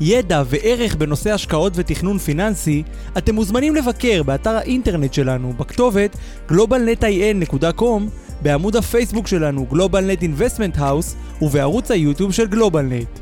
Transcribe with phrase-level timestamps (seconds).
[0.00, 2.82] ידע וערך בנושא השקעות ותכנון פיננסי,
[3.18, 6.16] אתם מוזמנים לבקר באתר האינטרנט שלנו בכתובת
[6.48, 8.02] globalnetin.com,
[8.42, 13.20] בעמוד הפייסבוק שלנו GlobalNet Investment House ובערוץ היוטיוב של GlobalNet.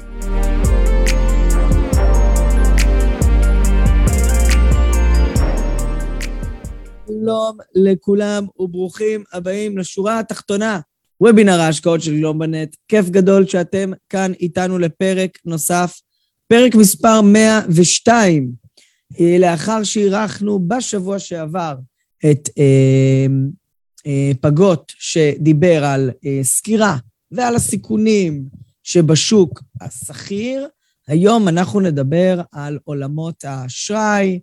[7.07, 10.81] שלום לכולם וברוכים הבאים לשורה התחתונה,
[11.21, 12.77] וובינר ההשקעות של גלובלנט.
[12.89, 16.01] כיף גדול שאתם כאן איתנו לפרק נוסף,
[16.53, 18.53] פרק מספר 102,
[19.21, 21.75] אה, לאחר שאירחנו בשבוע שעבר
[22.31, 23.27] את אה,
[24.07, 26.97] אה, פגות שדיבר על אה, סקירה
[27.31, 28.45] ועל הסיכונים
[28.83, 30.69] שבשוק השכיר,
[31.09, 34.41] היום אנחנו נדבר על עולמות האשראי,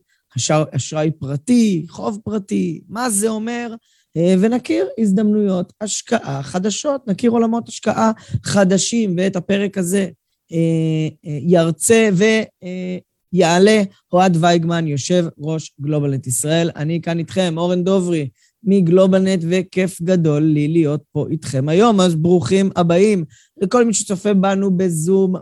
[0.75, 3.73] אשראי פרטי, חוב פרטי, מה זה אומר,
[4.17, 8.11] אה, ונכיר הזדמנויות השקעה חדשות, נכיר עולמות השקעה
[8.43, 10.09] חדשים, ואת הפרק הזה
[11.23, 12.09] ירצה
[13.33, 13.83] ויעלה.
[14.13, 16.69] אוהד וייגמן, יושב ראש גלובלנט ישראל.
[16.75, 18.29] אני כאן איתכם, אורן דוברי
[18.63, 23.25] מגלובלנט, וכיף גדול לי להיות פה איתכם היום, אז ברוכים הבאים
[23.61, 25.33] לכל מי שצופה בנו בזום,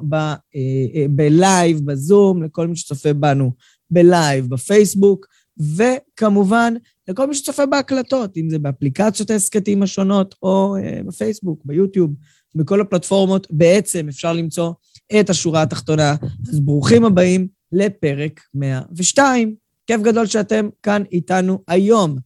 [1.10, 3.52] ב live, בזום, לכל מי שצופה בנו
[3.92, 5.26] ב live, בפייסבוק,
[5.60, 6.74] וכמובן,
[7.08, 12.14] לכל מי שצופה בהקלטות, אם זה באפליקציות ההסכתים השונות, או בפייסבוק, ביוטיוב,
[12.56, 14.72] בכל הפלטפורמות, בעצם אפשר למצוא
[15.20, 16.16] את השורה התחתונה.
[16.50, 19.56] אז ברוכים הבאים לפרק 102.
[19.88, 22.18] כיף גדול שאתם כאן איתנו היום.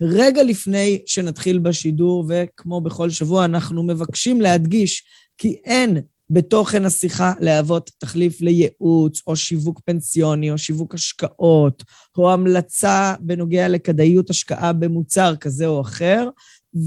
[0.00, 5.04] רגע לפני שנתחיל בשידור, וכמו בכל שבוע, אנחנו מבקשים להדגיש
[5.38, 6.00] כי אין
[6.30, 11.84] בתוכן השיחה להוות תחליף לייעוץ, או שיווק פנסיוני, או שיווק השקעות,
[12.18, 16.28] או המלצה בנוגע לכדאיות השקעה במוצר כזה או אחר,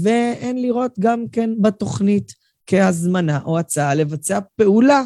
[0.02, 2.32] ואין לראות גם כן בתוכנית
[2.66, 5.02] כהזמנה או הצעה לבצע פעולה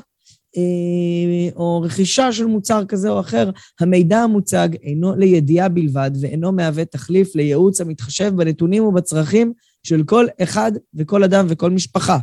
[1.56, 3.50] או רכישה של מוצר כזה או אחר.
[3.80, 9.52] המידע המוצג אינו לידיעה בלבד ואינו מהווה תחליף לייעוץ המתחשב בנתונים ובצרכים
[9.82, 12.18] של כל אחד וכל אדם וכל משפחה.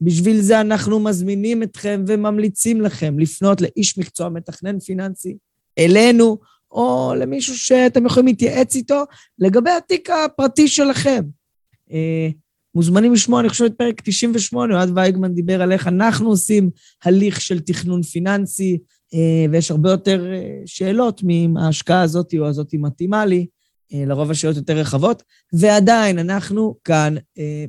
[0.00, 5.36] בשביל זה אנחנו מזמינים אתכם וממליצים לכם לפנות לאיש מקצוע מתכנן פיננסי,
[5.78, 6.38] אלינו,
[6.70, 9.04] או למישהו שאתם יכולים להתייעץ איתו
[9.38, 11.22] לגבי התיק הפרטי שלכם.
[12.74, 16.70] מוזמנים לשמוע, אני חושב, את פרק 98, אוהד וייגמן דיבר על איך אנחנו עושים
[17.04, 18.78] הליך של תכנון פיננסי,
[19.14, 23.46] אה, ויש הרבה יותר אה, שאלות מאם ההשקעה הזאת או הזאת מתאימה לי.
[23.92, 25.22] אה, לרוב השאלות יותר רחבות,
[25.52, 27.14] ועדיין אנחנו כאן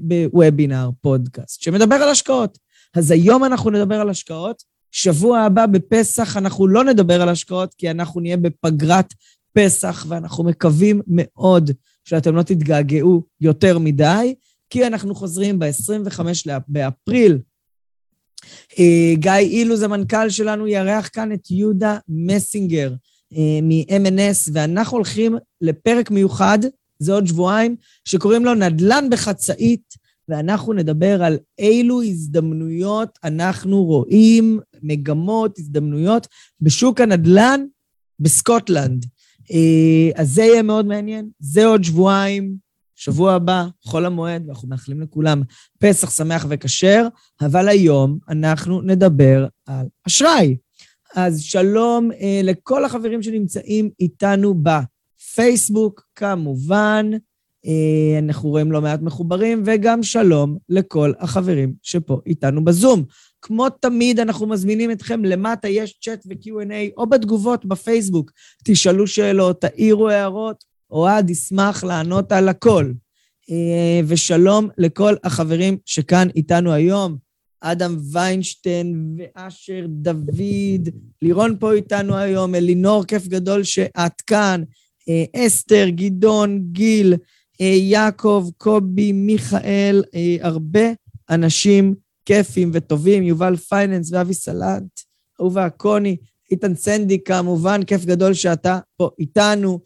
[0.01, 2.57] בוובינר פודקאסט שמדבר על השקעות.
[2.95, 7.91] אז היום אנחנו נדבר על השקעות, שבוע הבא בפסח אנחנו לא נדבר על השקעות, כי
[7.91, 9.13] אנחנו נהיה בפגרת
[9.53, 11.71] פסח, ואנחנו מקווים מאוד
[12.03, 14.35] שאתם לא תתגעגעו יותר מדי,
[14.71, 16.21] כי אנחנו חוזרים ב-25
[16.67, 17.39] באפריל.
[18.79, 22.93] אה, גיא אילוז, המנכ"ל שלנו, יארח כאן את יהודה מסינגר.
[23.33, 26.59] אה, מ-MNS, ואנחנו הולכים לפרק מיוחד,
[26.99, 29.93] זה עוד שבועיים, שקוראים לו נדל"ן בחצאית,
[30.29, 36.27] ואנחנו נדבר על אילו הזדמנויות אנחנו רואים, מגמות, הזדמנויות,
[36.61, 37.65] בשוק הנדל"ן
[38.19, 39.05] בסקוטלנד.
[39.51, 42.70] אה, אז זה יהיה מאוד מעניין, זה עוד שבועיים,
[43.03, 45.41] שבוע הבא, חול המועד, ואנחנו מאחלים לכולם
[45.79, 47.07] פסח שמח וכשר,
[47.41, 50.57] אבל היום אנחנו נדבר על אשראי.
[51.15, 57.09] אז שלום אה, לכל החברים שנמצאים איתנו בפייסבוק, כמובן.
[57.65, 63.03] אה, אנחנו רואים לא מעט מחוברים, וגם שלום לכל החברים שפה איתנו בזום.
[63.41, 68.31] כמו תמיד, אנחנו מזמינים אתכם, למטה יש צ'אט ו-Q&A, או בתגובות בפייסבוק.
[68.63, 72.91] תשאלו שאלות, תעירו הערות, אוהד ישמח לענות על הכל.
[73.51, 77.17] אה, ושלום לכל החברים שכאן איתנו היום.
[77.61, 80.89] אדם ויינשטיין ואשר דוד,
[81.21, 84.63] לירון פה איתנו היום, אלינור, כיף גדול שאת כאן,
[85.09, 87.13] אה, אסתר, גדעון, גיל,
[87.61, 90.03] אה, יעקב, קובי, מיכאל,
[90.41, 90.91] הרבה
[91.29, 91.95] אנשים
[92.25, 94.99] כיפים וטובים, יובל finance ואבי סלנט,
[95.41, 96.17] אהובה קוני,
[96.51, 99.79] איתן סנדי כמובן, כיף גדול שאתה פה איתנו,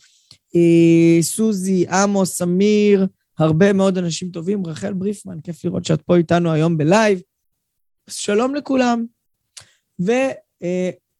[1.21, 3.07] סוזי, עמוס, אמיר,
[3.39, 7.21] הרבה מאוד אנשים טובים, רחל בריפמן, כיף לראות שאת פה איתנו היום ב live.
[8.09, 9.05] שלום לכולם.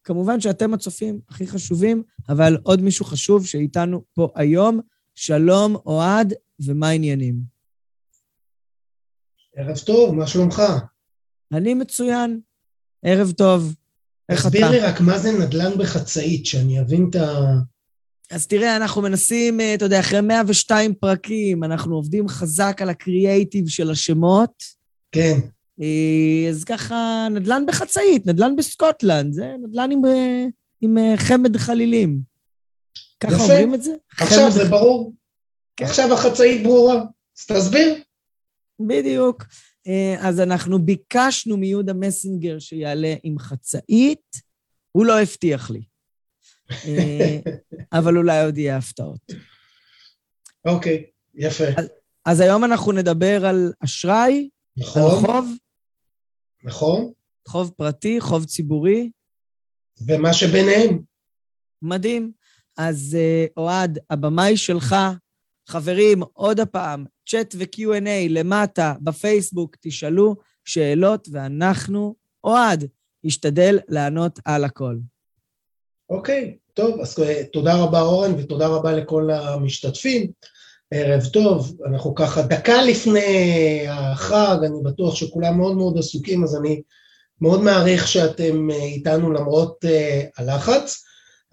[0.03, 4.79] כמובן שאתם הצופים הכי חשובים, אבל עוד מישהו חשוב שאיתנו פה היום.
[5.15, 7.35] שלום, אוהד, ומה העניינים?
[9.55, 10.61] ערב טוב, מה שלומך?
[11.53, 12.39] אני מצוין.
[13.03, 13.75] ערב טוב.
[14.29, 14.49] איך אתה?
[14.49, 17.53] תסביר לי רק מה זה נדל"ן בחצאית, שאני אבין את ה...
[18.31, 23.67] אז תראה, אנחנו מנסים, אה, אתה יודע, אחרי 102 פרקים, אנחנו עובדים חזק על הקריאייטיב
[23.67, 24.63] של השמות.
[25.11, 25.39] כן.
[25.81, 30.45] אה, אז ככה, נדל"ן בחצאית, נדל"ן בסקוטלנד, זה נדל"ן עם, אה,
[30.81, 32.19] עם חמד חלילים.
[33.19, 33.43] ככה יפה.
[33.43, 33.93] אומרים את זה?
[34.17, 35.13] עכשיו זה ברור.
[35.77, 35.85] כן.
[35.85, 37.03] עכשיו החצאית ברורה.
[37.39, 37.95] אז תסביר.
[38.79, 39.43] בדיוק.
[40.19, 44.41] אז אנחנו ביקשנו מיהודה מסינגר שיעלה עם חצאית,
[44.91, 45.81] הוא לא הבטיח לי.
[46.71, 47.39] אה,
[47.99, 49.31] אבל אולי עוד יהיה הפתעות.
[50.65, 51.63] אוקיי, יפה.
[52.25, 55.45] אז היום אנחנו נדבר על אשראי, על נכון, חוב,
[56.63, 57.11] נכון.
[57.47, 59.09] חוב פרטי, חוב ציבורי.
[60.07, 61.01] ומה שביניהם.
[61.81, 62.31] מדהים.
[62.77, 64.95] אז אה, אוהד, הבמה היא שלך.
[65.67, 70.35] חברים, עוד הפעם, צ'אט ו-Q&A למטה בפייסבוק, תשאלו
[70.65, 72.87] שאלות, ואנחנו, אוהד,
[73.23, 74.97] נשתדל לענות על הכל.
[76.09, 80.27] אוקיי, טוב, אז אה, תודה רבה אורן ותודה רבה לכל המשתתפים.
[80.91, 86.81] ערב טוב, אנחנו ככה דקה לפני החג, אני בטוח שכולם מאוד מאוד עסוקים, אז אני
[87.41, 91.03] מאוד מעריך שאתם אה, איתנו למרות אה, הלחץ.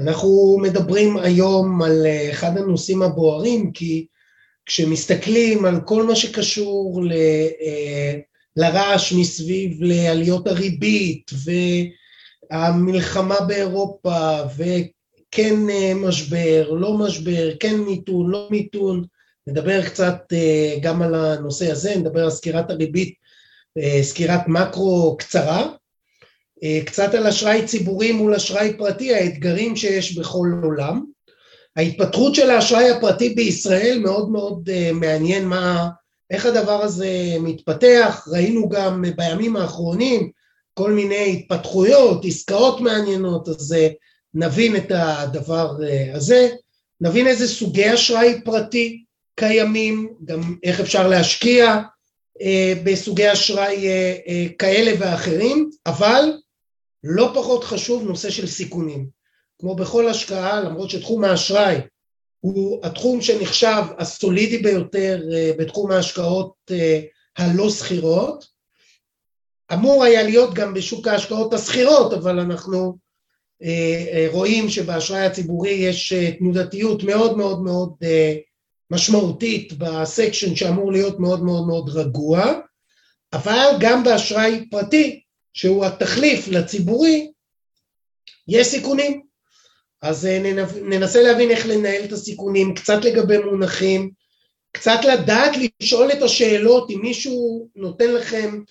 [0.01, 4.07] אנחנו מדברים היום על אחד הנושאים הבוערים, כי
[4.67, 7.13] כשמסתכלים על כל מה שקשור ל,
[8.57, 11.31] לרעש מסביב לעליות הריבית
[12.53, 19.05] והמלחמה באירופה וכן אה, משבר, לא משבר, כן מיתון, לא מיתון,
[19.47, 23.15] נדבר קצת אה, גם על הנושא הזה, נדבר על סקירת הריבית,
[23.79, 25.69] אה, סקירת מקרו קצרה,
[26.87, 31.05] קצת על אשראי ציבורי מול אשראי פרטי, האתגרים שיש בכל עולם.
[31.77, 35.89] ההתפתחות של האשראי הפרטי בישראל מאוד מאוד מעניין מה,
[36.31, 37.09] איך הדבר הזה
[37.41, 40.31] מתפתח, ראינו גם בימים האחרונים
[40.75, 43.93] כל מיני התפתחויות, עסקאות מעניינות, אז uh,
[44.35, 46.49] נבין את הדבר uh, הזה,
[47.01, 49.05] נבין איזה סוגי אשראי פרטי
[49.35, 51.81] קיימים, גם איך אפשר להשקיע
[52.39, 52.43] uh,
[52.85, 53.87] בסוגי אשראי
[54.59, 56.33] כאלה ואחרים, אבל
[57.05, 59.07] לא פחות חשוב נושא של סיכונים.
[59.61, 61.77] כמו בכל השקעה, למרות שתחום האשראי
[62.41, 65.23] הוא התחום שנחשב הסולידי ביותר
[65.59, 66.71] בתחום ההשקעות
[67.37, 68.52] הלא סחירות,
[69.73, 72.99] אמור היה להיות גם בשוק ההשקעות הסחירות, אבל אנחנו
[73.63, 77.91] uh, uh, רואים שבאשראי הציבורי יש uh, תנודתיות מאוד מאוד מאוד
[78.91, 82.53] משמעותית בסקשן שאמור להיות מאוד מאוד מאוד רגוע,
[83.33, 85.21] אבל גם באשראי פרטי,
[85.53, 87.31] שהוא התחליף לציבורי,
[88.49, 89.23] יש סיכונים.
[90.03, 90.29] אז
[90.83, 94.11] ננסה להבין איך לנהל את הסיכונים, קצת לגבי מונחים,
[94.73, 98.63] קצת לדעת לשאול את השאלות אם מישהו נותן לכם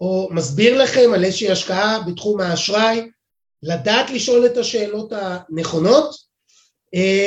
[0.00, 3.10] או מסביר לכם על איזושהי השקעה בתחום האשראי,
[3.62, 6.28] לדעת לשאול את השאלות הנכונות,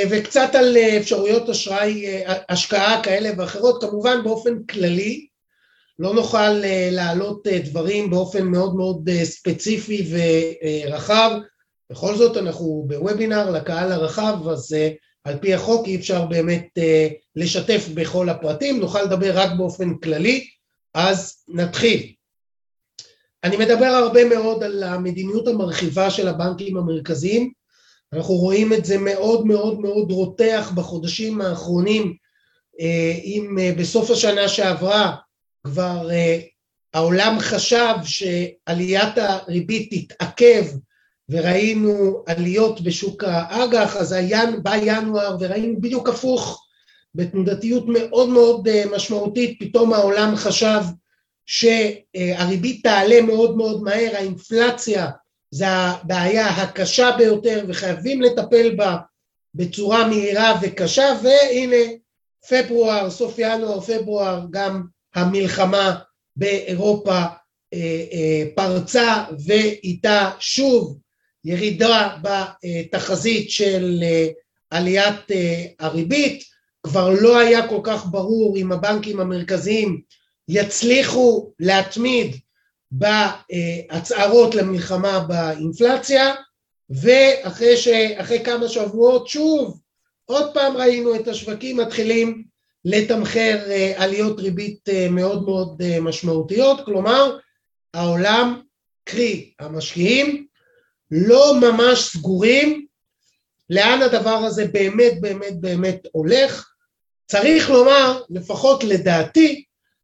[0.10, 5.28] וקצת על אפשרויות אשראי, השקעה כאלה ואחרות, כמובן באופן כללי,
[6.00, 6.50] לא נוכל
[6.92, 11.32] להעלות דברים באופן מאוד מאוד ספציפי ורחב,
[11.90, 14.76] בכל זאת אנחנו בוובינר לקהל הרחב, אז
[15.24, 16.68] על פי החוק אי אפשר באמת
[17.36, 20.48] לשתף בכל הפרטים, נוכל לדבר רק באופן כללי,
[20.94, 22.14] אז נתחיל.
[23.44, 27.52] אני מדבר הרבה מאוד על המדיניות המרחיבה של הבנקים המרכזיים,
[28.14, 32.14] אנחנו רואים את זה מאוד מאוד מאוד רותח בחודשים האחרונים,
[32.74, 32.84] uh,
[33.24, 35.16] אם uh, בסוף השנה שעברה
[35.64, 36.42] כבר uh,
[36.94, 40.66] העולם חשב שעליית הריבית תתעכב
[41.30, 46.68] וראינו עליות בשוק האג"ח, אז היה, בא ינואר וראינו בדיוק הפוך,
[47.16, 50.82] בתנודתיות מאוד מאוד משמעותית, פתאום העולם חשב
[51.52, 55.08] שהריבית תעלה מאוד מאוד מהר, האינפלציה
[55.52, 58.98] זה הבעיה הקשה ביותר וחייבים לטפל בה
[59.56, 61.92] בצורה מהירה וקשה, והנה
[62.50, 64.84] פברואר, סוף ינואר, פברואר, גם
[65.16, 65.96] המלחמה
[66.36, 67.22] באירופה
[68.56, 70.98] פרצה ואיתה שוב
[71.46, 74.04] ירידה בתחזית של
[74.70, 75.20] עליית
[75.80, 76.44] הריבית,
[76.84, 80.02] כבר לא היה כל כך ברור אם הבנקים המרכזיים
[80.54, 82.36] יצליחו להתמיד
[82.92, 86.34] בהצהרות למלחמה באינפלציה,
[86.90, 87.88] ואחרי ש...
[88.46, 89.80] כמה שבועות שוב
[90.26, 92.44] עוד פעם ראינו את השווקים מתחילים
[92.86, 93.60] לתמחר
[93.96, 97.38] עליות ריבית מאוד מאוד משמעותיות, כלומר
[97.94, 98.62] העולם,
[99.04, 100.48] קרי המשקיעים,
[101.12, 102.86] לא ממש סגורים
[103.70, 106.70] לאן הדבר הזה באמת באמת באמת הולך.
[107.28, 109.64] צריך לומר, לפחות לדעתי,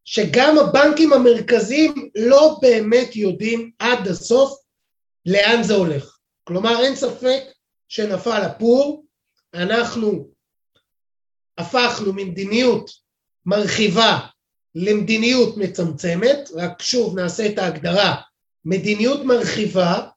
[0.10, 4.60] שגם הבנקים המרכזיים לא באמת יודעים עד הסוף
[5.26, 6.18] לאן זה הולך.
[6.44, 7.44] כלומר, אין ספק
[7.88, 9.06] שנפל הפור,
[9.54, 10.28] אנחנו
[11.58, 12.92] הפכנו ממדיניות
[13.46, 14.20] מרחיבה
[14.76, 18.16] למדיניות מצמצמת, רק שוב נעשה את ההגדרה,
[18.66, 20.08] מדיניות מרחיבה,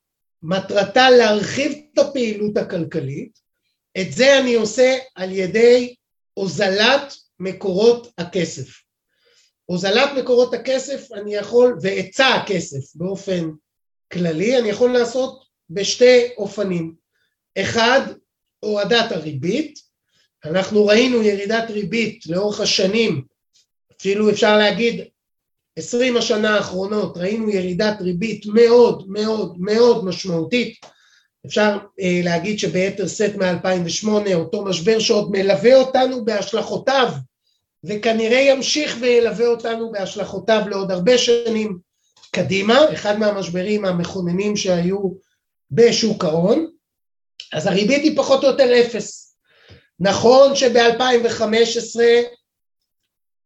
[0.42, 3.38] מטרתה להרחיב את הפעילות הכלכלית,
[4.00, 5.94] את זה אני עושה על ידי
[6.34, 8.89] הוזלת מקורות הכסף.
[9.70, 13.50] הוזלת מקורות הכסף אני יכול, והיצע הכסף באופן
[14.12, 16.94] כללי, אני יכול לעשות בשתי אופנים.
[17.58, 18.00] אחד,
[18.60, 19.78] הורדת הריבית,
[20.44, 23.22] אנחנו ראינו ירידת ריבית לאורך השנים,
[24.00, 25.04] אפילו אפשר להגיד
[25.76, 30.78] עשרים השנה האחרונות ראינו ירידת ריבית מאוד מאוד מאוד משמעותית,
[31.46, 37.12] אפשר אה, להגיד שביתר שאת מ-2008 אותו משבר שעוד מלווה אותנו בהשלכותיו
[37.84, 41.78] וכנראה ימשיך וילווה אותנו בהשלכותיו לעוד הרבה שנים
[42.30, 44.98] קדימה, אחד מהמשברים המכוננים שהיו
[45.70, 46.70] בשוק ההון,
[47.52, 49.36] אז הריבית היא פחות או יותר אפס.
[50.00, 52.00] נכון שב-2015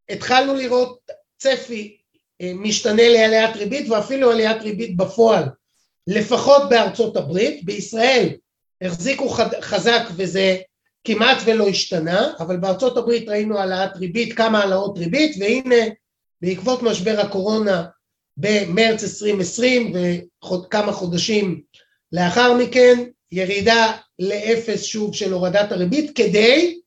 [0.08, 0.98] התחלנו לראות
[1.38, 1.96] צפי
[2.40, 5.44] אה, משתנה לעליית ריבית ואפילו עליית ריבית בפועל,
[6.06, 8.28] לפחות בארצות הברית, בישראל
[8.80, 9.28] החזיקו
[9.60, 10.56] חזק וזה
[11.04, 15.84] כמעט ולא השתנה, אבל בארצות הברית ראינו העלאת ריבית, כמה העלאות ריבית, והנה
[16.42, 17.84] בעקבות משבר הקורונה
[18.36, 21.60] במרץ 2020 וכמה חודשים
[22.12, 26.80] לאחר מכן ירידה לאפס שוב של הורדת הריבית כדי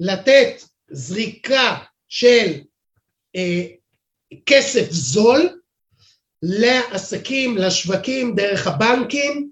[0.00, 1.76] לתת זריקה
[2.08, 2.52] של
[3.36, 3.62] אה,
[4.46, 5.60] כסף זול
[6.42, 9.50] לעסקים, לשווקים, דרך הבנקים,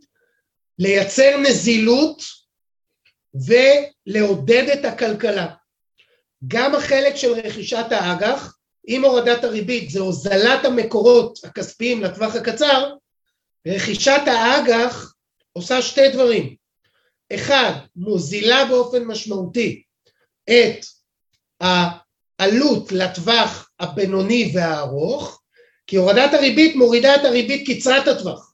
[0.78, 2.22] לייצר נזילות
[3.34, 5.54] ולעודד את הכלכלה.
[6.48, 12.94] גם החלק של רכישת האג"ח, עם הורדת הריבית, זה הוזלת המקורות הכספיים לטווח הקצר,
[13.66, 15.14] רכישת האג"ח
[15.52, 16.56] עושה שתי דברים.
[17.34, 19.82] אחד, מוזילה באופן משמעותי
[20.44, 20.84] את
[21.60, 25.42] העלות לטווח הבינוני והארוך,
[25.86, 28.53] כי הורדת הריבית מורידה את הריבית קצרת הטווח.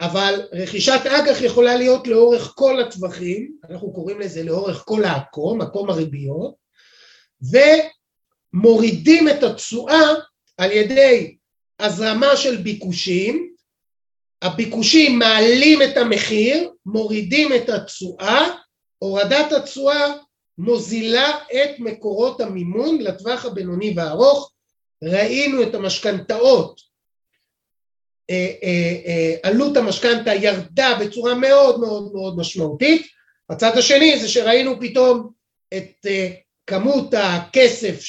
[0.00, 5.90] אבל רכישת אג"ח יכולה להיות לאורך כל הטווחים, אנחנו קוראים לזה לאורך כל העקום, עקום
[5.90, 6.54] הריביות,
[8.54, 10.08] ומורידים את התשואה
[10.58, 11.36] על ידי
[11.80, 13.50] הזרמה של ביקושים,
[14.42, 18.46] הביקושים מעלים את המחיר, מורידים את התשואה,
[18.98, 20.14] הורדת התשואה
[20.58, 24.52] מוזילה את מקורות המימון לטווח הבינוני והארוך,
[25.04, 26.89] ראינו את המשכנתאות
[29.42, 33.06] עלות המשכנתה ירדה בצורה מאוד מאוד מאוד משמעותית,
[33.50, 35.30] הצד השני זה שראינו פתאום
[35.76, 36.06] את
[36.66, 38.04] כמות הכסף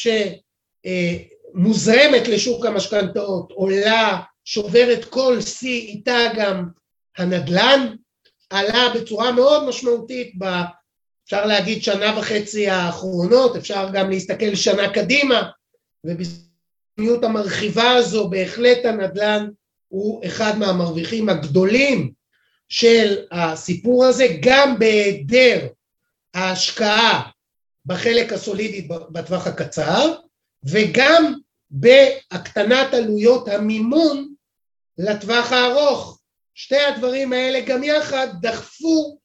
[1.56, 6.66] שמוזרמת לשוק המשכנתאות עולה, שוברת כל שיא, איתה גם
[7.18, 7.96] הנדל"ן,
[8.50, 10.46] עלה בצורה מאוד משמעותית ב...
[11.26, 15.50] אפשר להגיד שנה וחצי האחרונות, אפשר גם להסתכל שנה קדימה,
[16.04, 19.50] ובזמניות המרחיבה הזו בהחלט הנדל"ן
[19.92, 22.12] הוא אחד מהמרוויחים הגדולים
[22.70, 25.68] של הסיפור הזה, גם בהיעדר
[26.34, 27.30] ההשקעה
[27.86, 30.16] בחלק הסולידי בטווח הקצר,
[30.64, 31.34] וגם
[31.72, 34.34] בהקטנת עלויות המימון
[34.98, 36.20] לטווח הארוך.
[36.54, 39.18] שתי הדברים האלה גם יחד דחפו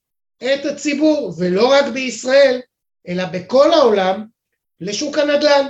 [0.44, 2.60] את הציבור, ולא רק בישראל,
[3.08, 4.24] אלא בכל העולם,
[4.80, 5.66] לשוק הנדל"ן.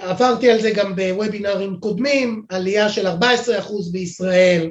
[0.00, 3.10] עברתי על זה גם בוובינרים קודמים, עלייה של 14%
[3.92, 4.70] בישראל,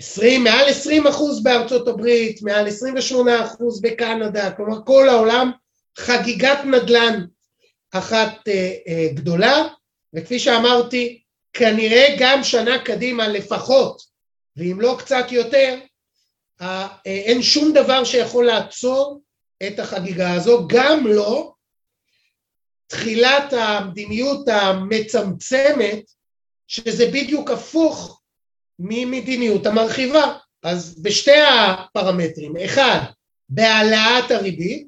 [0.00, 3.12] 20, מעל 20% בארצות הברית, מעל 28%
[3.82, 5.50] בקנדה, כלומר כל העולם
[5.98, 7.24] חגיגת נדל"ן
[7.92, 9.68] אחת אה, אה, גדולה,
[10.14, 11.22] וכפי שאמרתי,
[11.52, 14.02] כנראה גם שנה קדימה לפחות,
[14.56, 15.78] ואם לא קצת יותר,
[16.60, 19.20] אה, אין שום דבר שיכול לעצור
[19.66, 21.52] את החגיגה הזו, גם לא
[22.88, 26.10] תחילת המדיניות המצמצמת,
[26.66, 28.20] שזה בדיוק הפוך
[28.78, 30.34] ממדיניות המרחיבה.
[30.62, 32.98] אז בשתי הפרמטרים, אחד,
[33.48, 34.86] בהעלאת הריבית,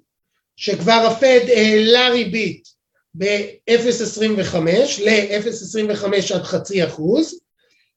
[0.57, 2.69] שכבר הפד העלה ריבית
[3.15, 4.57] ב-0.25
[5.05, 7.41] ל-0.25 עד חצי אחוז,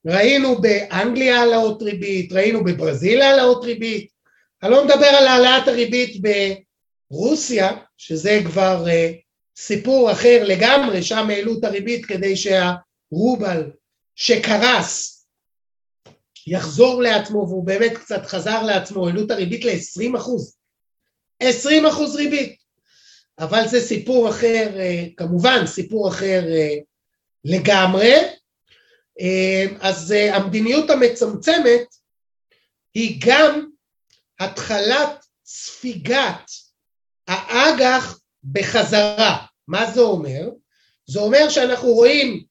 [0.06, 4.08] ראינו באנגליה העלאות ריבית, ראינו בברזיל העלאות ריבית,
[4.64, 6.22] אני לא מדבר על העלאת הריבית
[7.12, 9.23] ברוסיה, שזה כבר uh,
[9.58, 13.72] סיפור אחר לגמרי, שם העלו את הריבית כדי שהרובל
[14.16, 15.14] שקרס
[16.48, 20.56] יחזור לעצמו, והוא באמת קצת חזר לעצמו, העלו את הריבית ל-20 אחוז.
[21.40, 22.64] 20 אחוז ריבית.
[23.40, 26.76] אבל זה סיפור אחר, אה, כמובן סיפור אחר אה,
[27.46, 28.14] לגמרי.
[29.20, 31.96] אה, אז המדיניות המצמצמת
[32.94, 33.70] היא גם
[34.40, 36.52] התחלת ספיגת
[37.28, 38.20] האג"ח
[38.52, 39.46] בחזרה.
[39.68, 40.50] מה זה אומר?
[41.06, 42.46] זה אומר שאנחנו רואים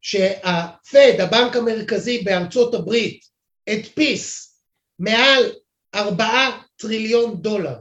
[0.00, 3.24] שהפד, הבנק המרכזי בארצות הברית,
[3.66, 4.56] הדפיס
[4.98, 5.52] מעל
[5.94, 7.76] ארבעה טריליון דולר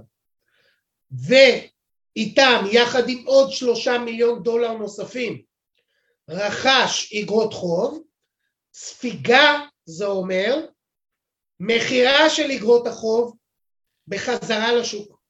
[1.11, 5.41] ואיתם יחד עם עוד שלושה מיליון דולר נוספים
[6.29, 8.03] רכש אגרות חוב,
[8.73, 10.65] ספיגה זה אומר
[11.59, 13.37] מכירה של אגרות החוב
[14.07, 15.20] בחזרה לשוק.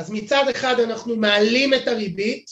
[0.00, 2.50] אז מצד אחד אנחנו מעלים את הריבית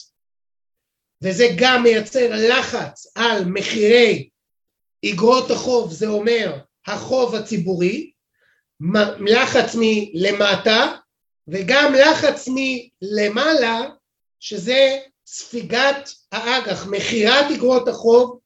[1.21, 4.29] וזה גם מייצר לחץ על מחירי
[5.05, 8.11] אגרות החוב, זה אומר החוב הציבורי,
[9.19, 10.95] לחץ מלמטה
[11.47, 13.89] וגם לחץ מלמעלה
[14.39, 18.39] שזה ספיגת האג"ח, מכירת אגרות החוב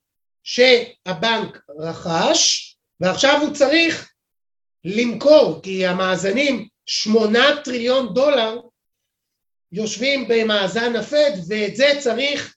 [0.43, 4.11] שהבנק רכש ועכשיו הוא צריך
[4.85, 8.59] למכור כי המאזנים שמונה טריליון דולר
[9.73, 12.55] יושבים במאזן הפד ואת זה צריך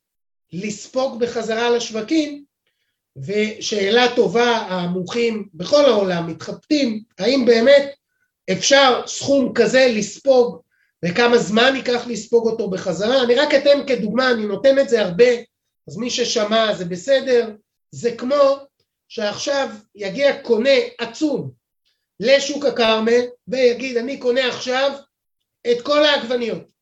[0.52, 2.44] לספוג בחזרה לשווקים.
[3.16, 7.94] ושאלה טובה המומחים בכל העולם מתחבטים האם באמת
[8.52, 10.60] אפשר סכום כזה לספוג
[11.04, 13.22] וכמה זמן ייקח לספוג אותו בחזרה?
[13.22, 15.24] אני רק אתן כדוגמה אני נותן את זה הרבה
[15.88, 17.50] אז מי ששמע זה בסדר.
[17.90, 18.56] זה כמו
[19.08, 21.50] שעכשיו יגיע קונה עצום
[22.20, 24.92] לשוק הכרמל ויגיד אני קונה עכשיו
[25.70, 26.75] את כל העגבניות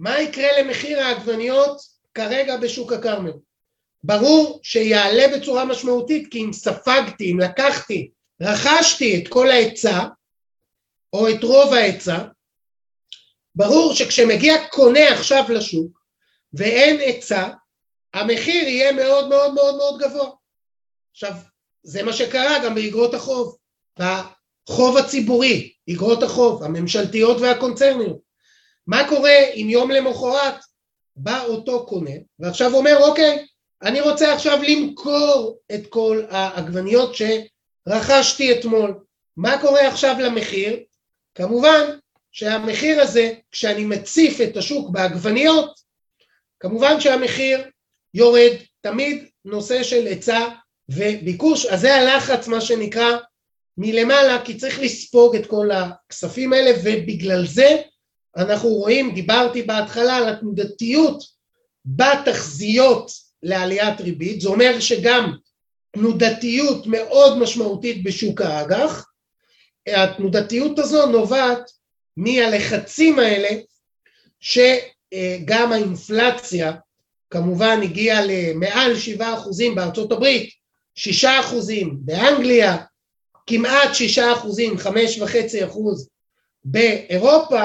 [0.00, 1.80] מה יקרה למחיר העגבניות
[2.14, 3.32] כרגע בשוק הכרמל.
[4.04, 10.04] ברור שיעלה בצורה משמעותית כי אם ספגתי, אם לקחתי, רכשתי את כל ההיצע
[11.12, 12.24] או את רוב ההיצע,
[13.54, 16.00] ברור שכשמגיע קונה עכשיו לשוק
[16.52, 17.48] ואין היצע,
[18.14, 20.30] המחיר יהיה מאוד מאוד מאוד מאוד גבוה.
[21.10, 21.32] עכשיו,
[21.82, 23.56] זה מה שקרה גם באגרות החוב,
[23.98, 28.29] בחוב הציבורי, אגרות החוב, הממשלתיות והקונצרניות.
[28.86, 30.54] מה קורה אם יום למחרת?
[31.16, 33.46] בא אותו קונה ועכשיו אומר אוקיי
[33.82, 38.94] אני רוצה עכשיו למכור את כל העגבניות שרכשתי אתמול.
[39.36, 40.76] מה קורה עכשיו למחיר?
[41.34, 41.90] כמובן
[42.32, 45.80] שהמחיר הזה כשאני מציף את השוק בעגבניות
[46.60, 47.64] כמובן שהמחיר
[48.14, 48.52] יורד.
[48.80, 50.48] תמיד נושא של היצע
[50.88, 53.16] וביקוש אז זה הלחץ מה שנקרא
[53.78, 57.82] מלמעלה כי צריך לספוג את כל הכספים האלה ובגלל זה
[58.36, 61.24] אנחנו רואים, דיברתי בהתחלה על התנודתיות
[61.86, 63.10] בתחזיות
[63.42, 65.32] לעליית ריבית, זה אומר שגם
[65.92, 69.06] תנודתיות מאוד משמעותית בשוק האג"ח,
[69.88, 71.70] התנודתיות הזו נובעת
[72.16, 73.48] מהלחצים האלה
[74.40, 76.72] שגם האינפלציה
[77.30, 79.22] כמובן הגיעה למעל 7%
[79.74, 80.50] בארצות הברית,
[80.98, 81.02] 6%
[81.92, 82.76] באנגליה,
[83.46, 84.20] כמעט 6%,
[84.82, 85.78] 5.5%
[86.64, 87.64] באירופה,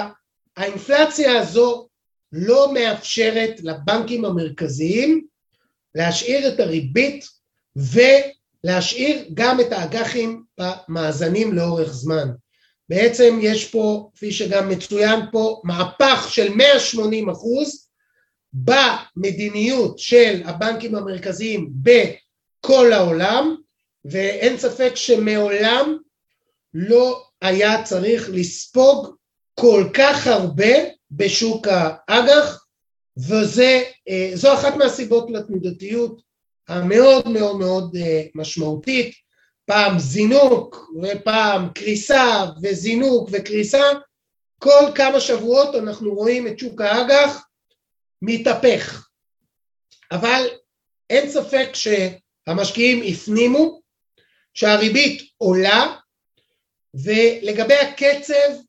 [0.58, 1.88] האינפלציה הזו
[2.32, 5.28] לא מאפשרת לבנקים המרכזיים
[5.96, 7.26] להשאיר את הריבית
[7.76, 12.30] ולהשאיר גם את האג"חים במאזנים לאורך זמן.
[12.90, 17.90] בעצם יש פה, כפי שגם מצוין פה, מהפך של 180 אחוז
[18.54, 23.56] במדיניות של הבנקים המרכזיים בכל העולם,
[24.06, 25.98] ואין ספק שמעולם
[26.74, 29.16] לא היה צריך לספוג
[29.56, 30.74] כל כך הרבה
[31.12, 32.66] בשוק האג"ח
[33.18, 36.22] וזו אחת מהסיבות לתנודתיות
[36.68, 39.16] המאוד מאוד מאוד אה, משמעותית.
[39.66, 43.84] פעם זינוק ופעם קריסה וזינוק וקריסה.
[44.60, 47.48] כל כמה שבועות אנחנו רואים את שוק האג"ח
[48.22, 49.08] מתהפך.
[50.12, 50.48] אבל
[51.10, 53.82] אין ספק שהמשקיעים הפנימו
[54.54, 55.96] שהריבית עולה
[56.94, 58.66] ולגבי הקצב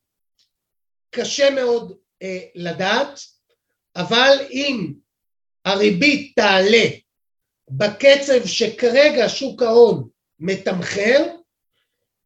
[1.09, 3.19] קשה מאוד אה, לדעת,
[3.95, 4.93] אבל אם
[5.65, 6.87] הריבית תעלה
[7.69, 11.25] בקצב שכרגע שוק ההון מתמחר,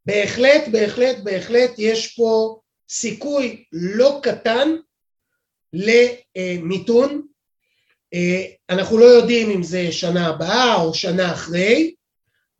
[0.05, 4.75] בהחלט, בהחלט, בהחלט יש פה סיכוי לא קטן
[5.73, 7.27] למיתון.
[8.13, 11.95] אה, אנחנו לא יודעים אם זה שנה הבאה או שנה אחרי,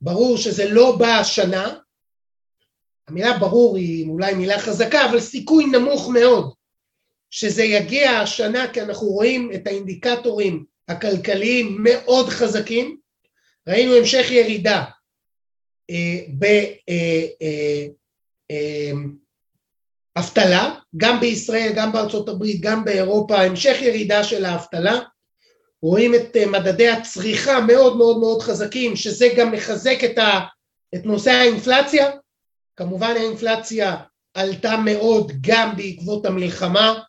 [0.02, 1.78] ברור שזה לא בא השנה,
[3.12, 6.54] המילה ברור היא אולי מילה חזקה, אבל סיכוי נמוך מאוד
[7.32, 12.98] שזה יגיע השנה, כי אנחנו רואים את האינדיקטורים הכלכליים מאוד חזקים,
[13.68, 14.84] ראינו המשך ירידה
[20.16, 25.00] באבטלה, גם בישראל, גם בארצות הברית, גם באירופה, המשך ירידה של האבטלה,
[25.82, 30.40] רואים את מדדי הצריכה מאוד מאוד מאוד חזקים, שזה גם מחזק את, ה,
[30.96, 32.12] את נושא האינפלציה,
[32.82, 33.98] כמובן האינפלציה
[34.34, 37.00] עלתה מאוד גם בעקבות המלחמה,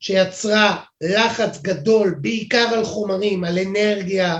[0.00, 4.36] שיצרה לחץ גדול בעיקר על חומרים, על אנרגיה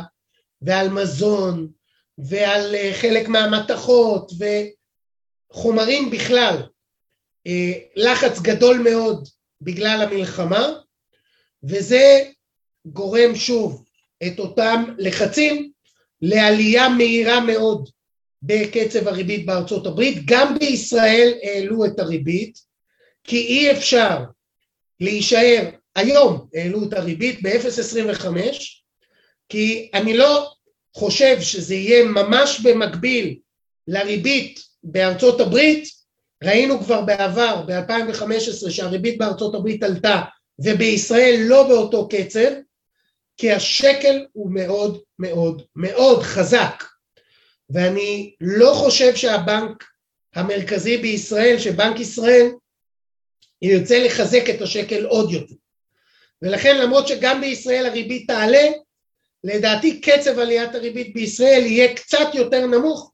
[0.62, 1.68] ועל מזון
[2.18, 4.32] ועל אה, חלק מהמתכות
[5.52, 6.62] וחומרים בכלל,
[7.46, 9.28] אה, לחץ גדול מאוד
[9.60, 10.68] בגלל המלחמה
[11.62, 12.24] וזה
[12.86, 13.84] גורם שוב
[14.26, 15.70] את אותם לחצים
[16.22, 17.88] לעלייה מהירה מאוד
[18.42, 22.58] בקצב הריבית בארצות הברית, גם בישראל העלו את הריבית
[23.24, 24.18] כי אי אפשר
[25.00, 28.26] להישאר, היום העלו את הריבית ב-0.25
[29.48, 30.52] כי אני לא
[30.94, 33.38] חושב שזה יהיה ממש במקביל
[33.88, 35.88] לריבית בארצות הברית,
[36.44, 40.20] ראינו כבר בעבר ב-2015 שהריבית בארצות הברית עלתה
[40.58, 42.50] ובישראל לא באותו קצב
[43.36, 46.84] כי השקל הוא מאוד מאוד מאוד חזק
[47.70, 49.84] ואני לא חושב שהבנק
[50.34, 52.50] המרכזי בישראל, שבנק ישראל
[53.62, 55.54] ירצה לחזק את השקל עוד יותר.
[56.42, 58.68] ולכן למרות שגם בישראל הריבית תעלה,
[59.44, 63.12] לדעתי קצב עליית הריבית בישראל יהיה קצת יותר נמוך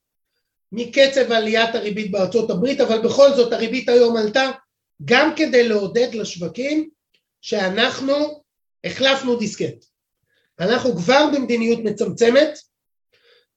[0.73, 4.51] מקצב עליית הריבית בארצות הברית, אבל בכל זאת הריבית היום עלתה
[5.05, 6.91] גם כדי לעודד לשווקים
[7.41, 8.43] שאנחנו
[8.85, 9.85] החלפנו דיסקט.
[10.61, 12.59] אנחנו כבר במדיניות מצמצמת,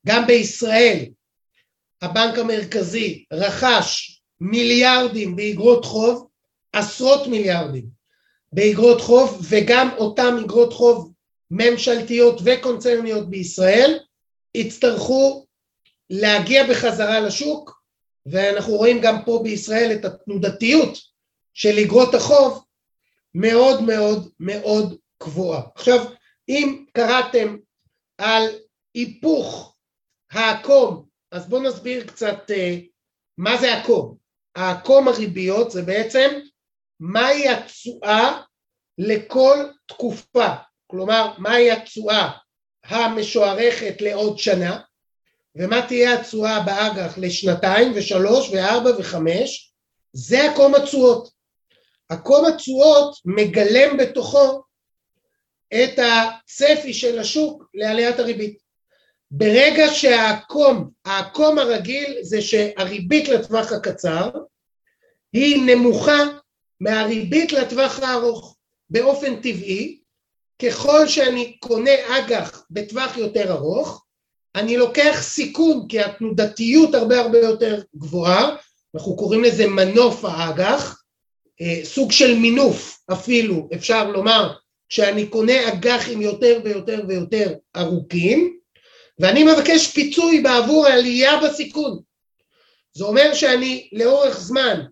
[0.08, 1.06] גם בישראל
[2.02, 6.28] הבנק המרכזי רכש מיליארדים באגרות חוב,
[6.74, 7.86] עשרות מיליארדים
[8.54, 11.14] באגרות חוב וגם אותם אגרות חוב
[11.52, 14.00] ממשלתיות וקונצרניות בישראל
[14.56, 15.46] יצטרכו
[16.10, 17.82] להגיע בחזרה לשוק
[18.26, 20.98] ואנחנו רואים גם פה בישראל את התנודתיות
[21.54, 22.66] של אגרות החוב
[23.36, 25.62] מאוד מאוד מאוד גבוהה.
[25.76, 26.06] עכשיו
[26.50, 27.58] אם קראתם
[28.18, 28.44] על
[28.94, 29.77] היפוך
[30.32, 32.54] העקום, אז בואו נסביר קצת uh,
[33.38, 34.18] מה זה עקום.
[34.56, 36.40] העקום הריביות זה בעצם
[37.00, 38.42] מהי התשואה
[38.98, 40.48] לכל תקופה,
[40.88, 42.30] כלומר מהי התשואה
[42.84, 44.80] המשוערכת לעוד שנה
[45.56, 49.74] ומה תהיה התשואה באג"ח לשנתיים ושלוש וארבע וחמש,
[50.14, 51.30] זה עקום התשואות.
[52.10, 54.62] עקום התשואות מגלם בתוכו
[55.74, 58.67] את הצפי של השוק לעליית הריבית.
[59.32, 64.30] ברגע שהעקום, העקום הרגיל זה שהריבית לטווח הקצר
[65.34, 66.24] היא נמוכה
[66.80, 68.58] מהריבית לטווח הארוך.
[68.90, 70.00] באופן טבעי,
[70.62, 74.06] ככל שאני קונה אג"ח בטווח יותר ארוך,
[74.56, 78.56] אני לוקח סיכון כי התנודתיות הרבה הרבה יותר גבוהה,
[78.96, 81.04] אנחנו קוראים לזה מנוף האג"ח,
[81.62, 84.54] אה, סוג של מינוף אפילו, אפשר לומר,
[84.90, 88.57] שאני קונה אג"חים יותר ויותר ויותר ארוכים,
[89.20, 92.00] ואני מבקש פיצוי בעבור העלייה בסיכון.
[92.94, 94.86] זה אומר שאני לאורך זמן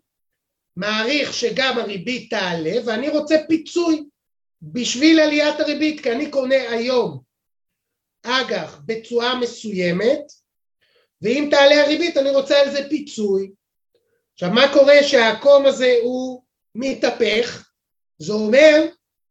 [0.75, 4.03] מעריך שגם הריבית תעלה ואני רוצה פיצוי
[4.61, 7.19] בשביל עליית הריבית כי אני קונה היום
[8.23, 10.21] אג"ח בתשואה מסוימת
[11.21, 13.51] ואם תעלה הריבית אני רוצה על זה פיצוי.
[14.33, 16.43] עכשיו מה קורה שהעקום הזה הוא
[16.75, 17.69] מתהפך?
[18.19, 18.85] זה אומר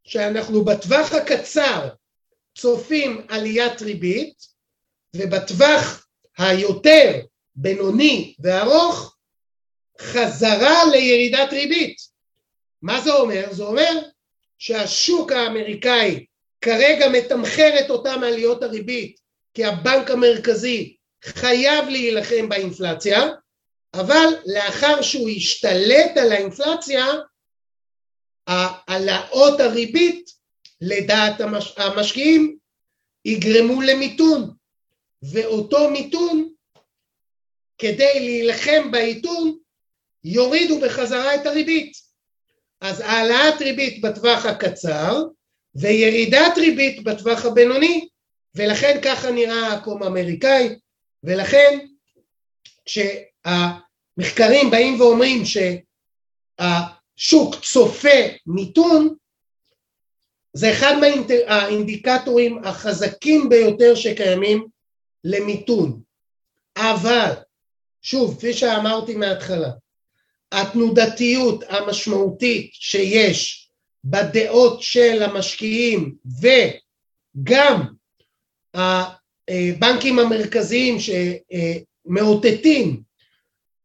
[0.04, 1.88] שאנחנו בטווח הקצר
[2.58, 4.53] צופים עליית ריבית
[5.14, 6.06] ובטווח
[6.38, 7.20] היותר
[7.56, 9.16] בינוני וארוך
[10.00, 11.96] חזרה לירידת ריבית.
[12.82, 13.52] מה זה אומר?
[13.52, 14.00] זה אומר
[14.58, 16.24] שהשוק האמריקאי
[16.60, 19.20] כרגע מתמחר את אותם עליות הריבית
[19.54, 23.22] כי הבנק המרכזי חייב להילחם באינפלציה,
[23.94, 27.06] אבל לאחר שהוא ישתלט על האינפלציה,
[28.46, 30.30] העלאות הריבית
[30.80, 31.74] לדעת המש...
[31.76, 32.56] המשקיעים
[33.24, 34.54] יגרמו למיתון,
[35.32, 36.48] ואותו מיתון
[37.78, 39.58] כדי להילחם בעיתון
[40.24, 41.92] יורידו בחזרה את הריבית.
[42.80, 45.22] אז העלאת ריבית בטווח הקצר
[45.74, 48.08] וירידת ריבית בטווח הבינוני,
[48.54, 50.78] ולכן ככה נראה העקום האמריקאי,
[51.24, 51.78] ולכן
[52.84, 55.42] כשהמחקרים באים ואומרים
[56.58, 59.14] שהשוק צופה מיתון,
[60.52, 64.73] זה אחד מהאינדיקטורים החזקים ביותר שקיימים
[65.24, 66.00] למיתון.
[66.76, 67.32] אבל,
[68.02, 69.70] שוב, כפי שאמרתי מההתחלה,
[70.52, 73.68] התנודתיות המשמעותית שיש
[74.04, 77.82] בדעות של המשקיעים וגם
[78.74, 80.96] הבנקים המרכזיים
[82.06, 83.02] מאותתים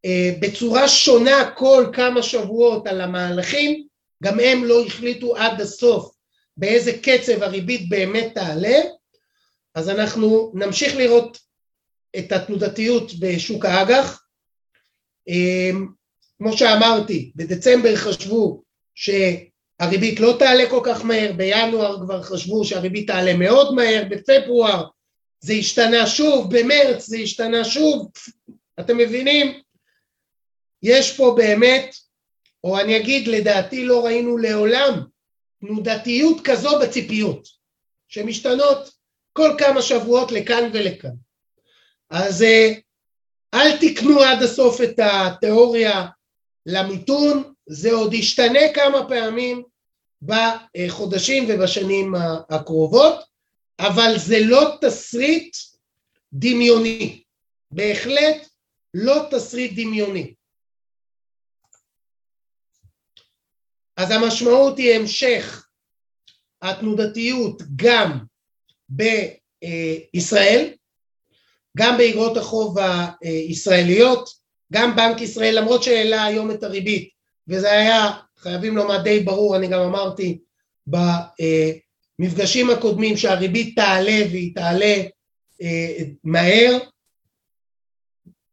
[0.05, 3.87] אה, בצורה שונה כל כמה שבועות על המהלכים,
[4.23, 6.11] גם הם לא החליטו עד הסוף
[6.57, 8.79] באיזה קצב הריבית באמת תעלה,
[9.75, 11.37] אז אנחנו נמשיך לראות
[12.17, 14.23] את התנודתיות בשוק האג"ח.
[15.29, 15.71] אה,
[16.37, 18.63] כמו שאמרתי, בדצמבר חשבו
[18.95, 24.87] שהריבית לא תעלה כל כך מהר, בינואר כבר חשבו שהריבית תעלה מאוד מהר, בפברואר
[25.39, 28.11] זה השתנה שוב, במרץ זה השתנה שוב,
[28.79, 29.61] אתם מבינים?
[30.83, 31.95] יש פה באמת,
[32.63, 35.03] או אני אגיד לדעתי לא ראינו לעולם,
[35.59, 37.47] תנודתיות כזו בציפיות,
[38.07, 38.98] שמשתנות
[39.33, 41.15] כל כמה שבועות לכאן ולכאן.
[42.09, 42.73] אז אה,
[43.53, 46.07] אל תקנו עד הסוף את התיאוריה
[46.65, 49.63] למיתון, זה עוד ישתנה כמה פעמים
[50.21, 52.15] בחודשים ובשנים
[52.49, 53.15] הקרובות,
[53.79, 55.57] אבל זה לא תסריט
[56.33, 57.23] דמיוני,
[57.71, 58.47] בהחלט
[58.93, 60.33] לא תסריט דמיוני.
[63.97, 65.67] אז המשמעות היא המשך
[66.61, 68.19] התנודתיות גם
[68.89, 70.73] בישראל,
[71.77, 72.77] גם באגרות החוב
[73.21, 74.29] הישראליות,
[74.73, 77.09] גם בנק ישראל, למרות שהעלה היום את הריבית,
[77.47, 80.39] וזה היה, חייבים לומר די ברור, אני גם אמרתי
[80.87, 84.95] במפגשים הקודמים שהריבית תעלה והיא תעלה
[85.61, 86.77] אה, מהר,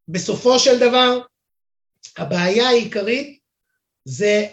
[0.08, 1.20] בסופו של דבר
[2.16, 3.38] הבעיה העיקרית
[4.04, 4.46] זה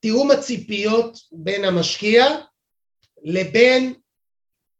[0.00, 2.26] תיאום הציפיות בין המשקיע
[3.22, 3.94] לבין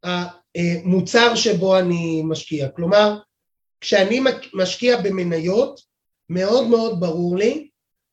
[0.02, 2.68] המוצר שבו אני משקיע.
[2.68, 3.18] כלומר,
[3.80, 4.20] כשאני
[4.54, 5.80] משקיע במניות,
[6.28, 7.68] מאוד מאוד ברור לי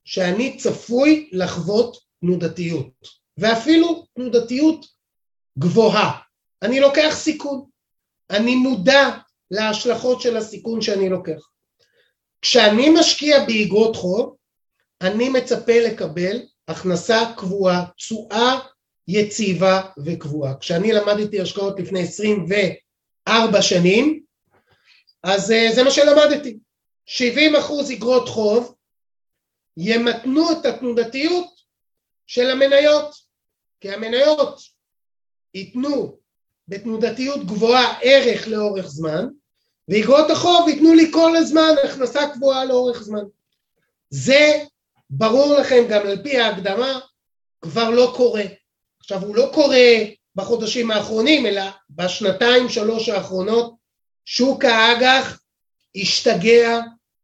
[0.05, 4.85] שאני צפוי לחוות תנודתיות, ואפילו תנודתיות
[5.57, 6.19] גבוהה.
[6.61, 7.65] אני לוקח סיכון,
[8.29, 9.17] אני מודע
[9.51, 11.49] להשלכות של הסיכון שאני לוקח.
[12.41, 14.35] כשאני משקיע באגרות חוב,
[15.01, 18.59] אני מצפה לקבל הכנסה קבועה, תשואה
[19.07, 20.57] יציבה וקבועה.
[20.59, 24.23] כשאני למדתי השקעות לפני 24 שנים,
[25.23, 26.57] אז אה, זה מה שלמדתי.
[27.05, 28.75] 70 אחוז אגרות חוב
[29.77, 31.47] ימתנו את התנודתיות
[32.27, 33.15] של המניות,
[33.81, 34.61] כי המניות
[35.53, 36.17] ייתנו
[36.67, 39.27] בתנודתיות גבוהה ערך לאורך זמן,
[39.87, 43.23] ואגרות החוב ייתנו לי כל הזמן הכנסה קבועה לאורך זמן.
[44.09, 44.63] זה
[45.09, 46.99] ברור לכם גם על פי ההקדמה,
[47.61, 48.43] כבר לא קורה.
[49.07, 49.95] עכשיו הוא לא קורה
[50.35, 53.75] בחודשים האחרונים, אלא בשנתיים שלוש האחרונות
[54.25, 55.39] שוק האג"ח
[55.95, 56.79] השתגע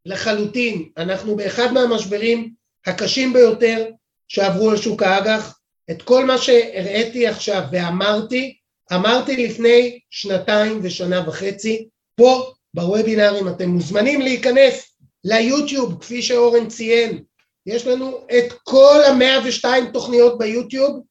[0.05, 0.89] לחלוטין.
[0.97, 2.53] אנחנו באחד מהמשברים
[2.85, 3.85] הקשים ביותר
[4.27, 5.59] שעברו על שוק האג"ח.
[5.91, 8.57] את כל מה שהראיתי עכשיו ואמרתי,
[8.93, 17.23] אמרתי לפני שנתיים ושנה וחצי, פה בוובינארים אתם מוזמנים להיכנס ליוטיוב כפי שאורן ציין,
[17.65, 21.03] יש לנו את כל המאה ושתיים תוכניות ביוטיוב,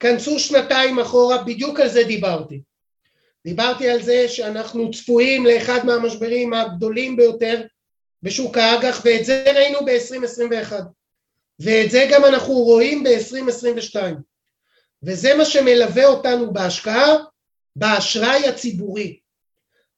[0.00, 2.60] כנסו שנתיים אחורה, בדיוק על זה דיברתי.
[3.44, 7.62] דיברתי על זה שאנחנו צפויים לאחד מהמשברים הגדולים ביותר
[8.22, 10.72] בשוק האג"ח, ואת זה ראינו ב-2021,
[11.60, 13.96] ואת זה גם אנחנו רואים ב-2022,
[15.02, 17.16] וזה מה שמלווה אותנו בהשקעה,
[17.76, 19.20] באשראי הציבורי.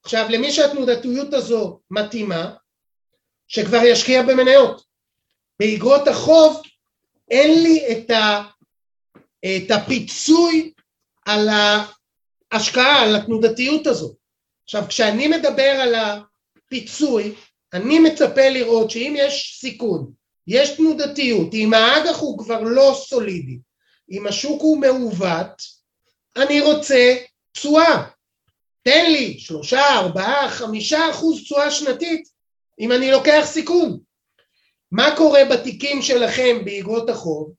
[0.04, 2.54] עכשיו, למי שהתנודתיות הזו מתאימה,
[3.48, 4.82] שכבר ישקיע במניות.
[5.60, 6.62] באגרות החוב
[7.30, 8.42] אין לי את, ה,
[9.44, 10.72] את הפיצוי
[11.26, 11.48] על
[12.52, 14.14] ההשקעה, על התנודתיות הזו.
[14.64, 17.34] עכשיו כשאני מדבר על הפיצוי,
[17.72, 20.12] אני מצפה לראות שאם יש סיכון,
[20.46, 23.58] יש תנודתיות, אם האג"ח הוא כבר לא סולידי,
[24.10, 25.62] אם השוק הוא מעוות,
[26.36, 27.16] אני רוצה
[27.52, 28.08] תשואה.
[28.82, 32.28] תן לי שלושה, ארבעה, חמישה אחוז תשואה שנתית
[32.80, 33.98] אם אני לוקח סיכון.
[34.92, 37.52] מה קורה בתיקים שלכם באגרות החוב?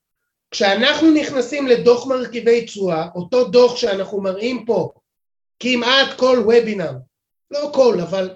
[0.54, 4.92] כשאנחנו נכנסים לדוח מרכיבי תשואה, אותו דוח שאנחנו מראים פה
[5.60, 6.92] כמעט כל וובינר,
[7.52, 8.30] לא כל אבל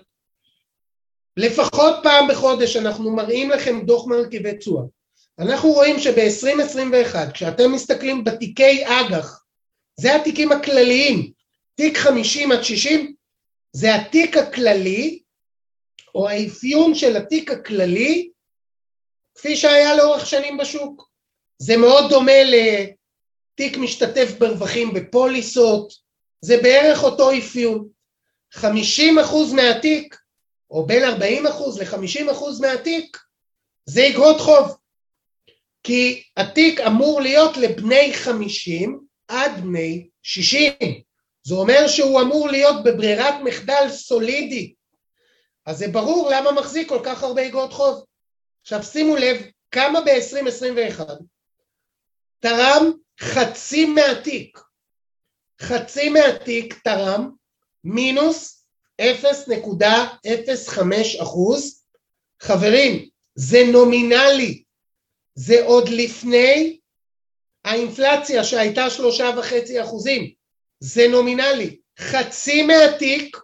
[1.38, 4.84] לפחות פעם בחודש אנחנו מראים לכם דוח מרכיבי תשואה.
[5.40, 9.44] אנחנו רואים שב-2021 כשאתם מסתכלים בתיקי אג"ח,
[10.00, 11.32] זה התיקים הכלליים,
[11.76, 13.14] תיק 50 עד 60
[13.72, 15.20] זה התיק הכללי
[16.16, 18.30] או האפיון של התיק הכללי
[19.36, 21.08] כפי שהיה לאורך שנים בשוק.
[21.58, 25.94] זה מאוד דומה לתיק משתתף ברווחים בפוליסות,
[26.42, 27.88] זה בערך אותו אפיון.
[28.54, 28.60] 50%
[29.56, 30.18] מהתיק,
[30.72, 31.16] או בין 40%
[31.80, 33.18] ל-50% מהתיק,
[33.86, 34.78] זה אגרות חוב.
[35.84, 40.72] כי התיק אמור להיות לבני 50 עד בני 60.
[41.44, 44.74] זה אומר שהוא אמור להיות בברירת מחדל סולידי.
[45.66, 48.06] אז זה ברור למה מחזיק כל כך הרבה אגרות חוב.
[48.62, 49.38] עכשיו שימו לב
[49.72, 51.02] כמה ב-2021
[52.40, 54.60] תרם חצי מהתיק,
[55.62, 57.30] חצי מהתיק תרם
[57.84, 58.68] מינוס
[59.02, 61.84] 0.05 אחוז.
[62.42, 64.64] חברים, זה נומינלי,
[65.36, 66.80] זה עוד לפני
[67.66, 70.32] האינפלציה שהייתה שלושה וחצי אחוזים,
[70.80, 71.78] זה נומינלי.
[72.00, 73.38] חצי מהתיק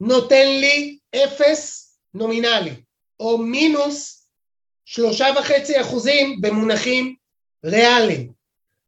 [0.00, 2.74] נותן לי אפס נומינלי,
[3.20, 4.28] או מינוס
[4.84, 7.16] שלושה וחצי אחוזים במונחים
[7.64, 8.32] ריאליים.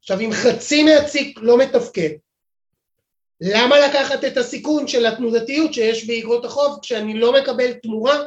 [0.01, 2.11] עכשיו אם חצי מהתיק לא מתפקד,
[3.41, 8.23] למה לקחת את הסיכון של התנודתיות שיש באגרות החוב כשאני לא מקבל תמורה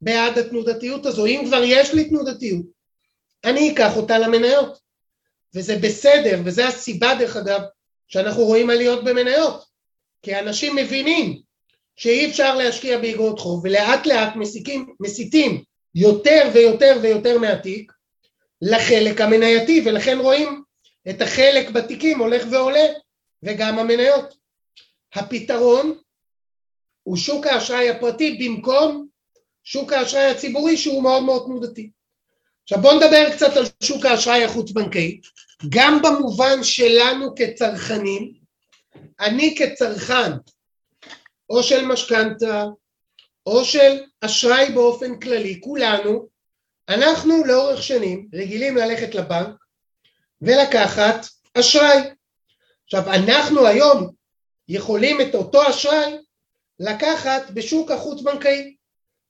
[0.00, 1.26] בעד התנודתיות הזו?
[1.26, 2.66] אם כבר יש לי תנודתיות,
[3.44, 4.78] אני אקח אותה למניות.
[5.54, 7.60] וזה בסדר, וזו הסיבה דרך אגב
[8.08, 9.64] שאנחנו רואים עליות במניות.
[10.22, 11.40] כי אנשים מבינים
[11.96, 15.62] שאי אפשר להשקיע באגרות חוב ולאט לאט מסיקים, מסיתים
[15.94, 17.92] יותר ויותר ויותר מהתיק
[18.62, 20.62] לחלק המנייתי ולכן רואים
[21.10, 22.86] את החלק בתיקים הולך ועולה
[23.42, 24.34] וגם המניות.
[25.14, 25.98] הפתרון
[27.02, 29.08] הוא שוק האשראי הפרטי במקום
[29.64, 31.90] שוק האשראי הציבורי שהוא מאוד מאוד תנודתי.
[32.62, 35.20] עכשיו בואו נדבר קצת על שוק האשראי החוץ בנקאי,
[35.68, 38.32] גם במובן שלנו כצרכנים,
[39.20, 40.32] אני כצרכן
[41.50, 42.64] או של משכנתה
[43.46, 46.28] או של אשראי באופן כללי, כולנו,
[46.88, 49.56] אנחנו לאורך שנים רגילים ללכת לבנק
[50.42, 51.98] ולקחת אשראי.
[52.84, 54.10] עכשיו אנחנו היום
[54.68, 56.18] יכולים את אותו אשראי
[56.78, 58.76] לקחת בשוק החוץ בנקאי.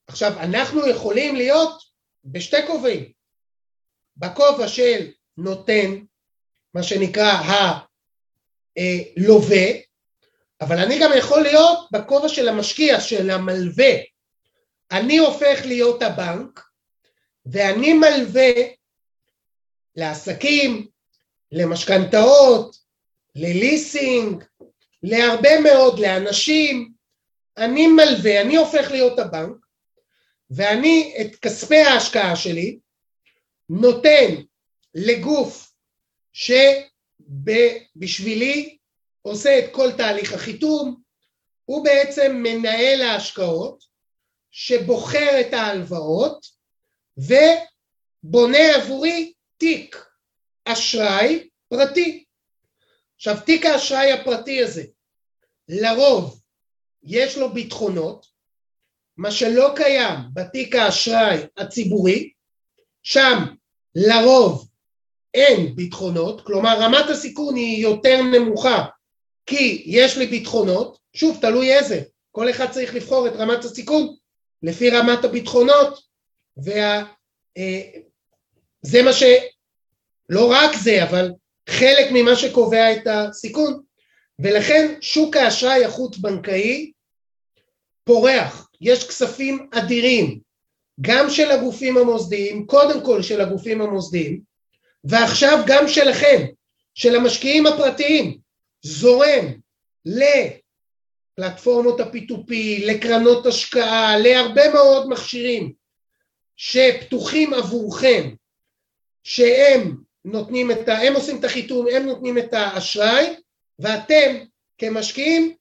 [0.07, 1.83] עכשיו אנחנו יכולים להיות
[2.25, 3.13] בשתי כובעים,
[4.17, 5.99] בכובע של נותן,
[6.75, 7.33] מה שנקרא
[8.77, 9.67] הלווה,
[10.61, 13.93] אבל אני גם יכול להיות בכובע של המשקיע, של המלווה.
[14.91, 16.68] אני הופך להיות הבנק
[17.51, 18.53] ואני מלווה
[19.97, 20.87] לעסקים,
[21.53, 22.77] למשכנתאות,
[23.35, 24.45] לליסינג,
[25.03, 26.93] להרבה מאוד, לאנשים,
[27.57, 29.57] אני מלווה, אני הופך להיות הבנק
[30.51, 32.79] ואני את כספי ההשקעה שלי
[33.69, 34.35] נותן
[34.95, 35.73] לגוף
[37.93, 38.79] שבשבילי
[39.23, 41.03] עושה את כל תהליך החיתום,
[41.65, 43.85] הוא בעצם מנהל ההשקעות
[44.51, 46.58] שבוחר את ההלוואות
[47.19, 50.05] ובונה עבורי תיק
[50.65, 52.25] אשראי פרטי.
[53.17, 54.85] עכשיו תיק האשראי הפרטי הזה
[55.69, 56.41] לרוב
[57.03, 58.27] יש לו ביטחונות,
[59.17, 62.33] מה שלא קיים בתיק האשראי הציבורי,
[63.03, 63.39] שם
[63.95, 64.69] לרוב
[65.35, 68.85] אין ביטחונות, כלומר רמת הסיכון היא יותר נמוכה
[69.47, 72.03] כי יש לי ביטחונות, שוב תלוי איזה,
[72.33, 74.15] כל אחד צריך לבחור את רמת הסיכון
[74.63, 76.08] לפי רמת הביטחונות
[76.65, 77.05] וה...
[77.59, 77.83] אה,
[79.05, 79.23] מה ש...
[80.29, 81.31] לא רק זה, אבל
[81.69, 83.83] חלק ממה שקובע את הסיכון,
[84.39, 86.93] ולכן שוק האשראי החוץ בנקאי
[88.05, 90.41] פורח, יש כספים אדירים,
[91.01, 94.41] גם של הגופים המוסדיים, קודם כל של הגופים המוסדיים,
[95.05, 96.47] ועכשיו גם שלכם,
[96.95, 98.39] של המשקיעים הפרטיים,
[98.83, 99.47] זורם
[101.39, 102.53] לפלטפורמות ה-P2P,
[102.87, 105.73] לקרנות השקעה, להרבה מאוד מכשירים
[106.59, 108.31] שפתוחים עבורכם,
[109.25, 110.99] שהם נותנים את ה...
[110.99, 113.35] הם עושים את החיתום, הם נותנים את האשראי,
[113.79, 114.37] ואתם
[114.79, 115.55] כמשקיעים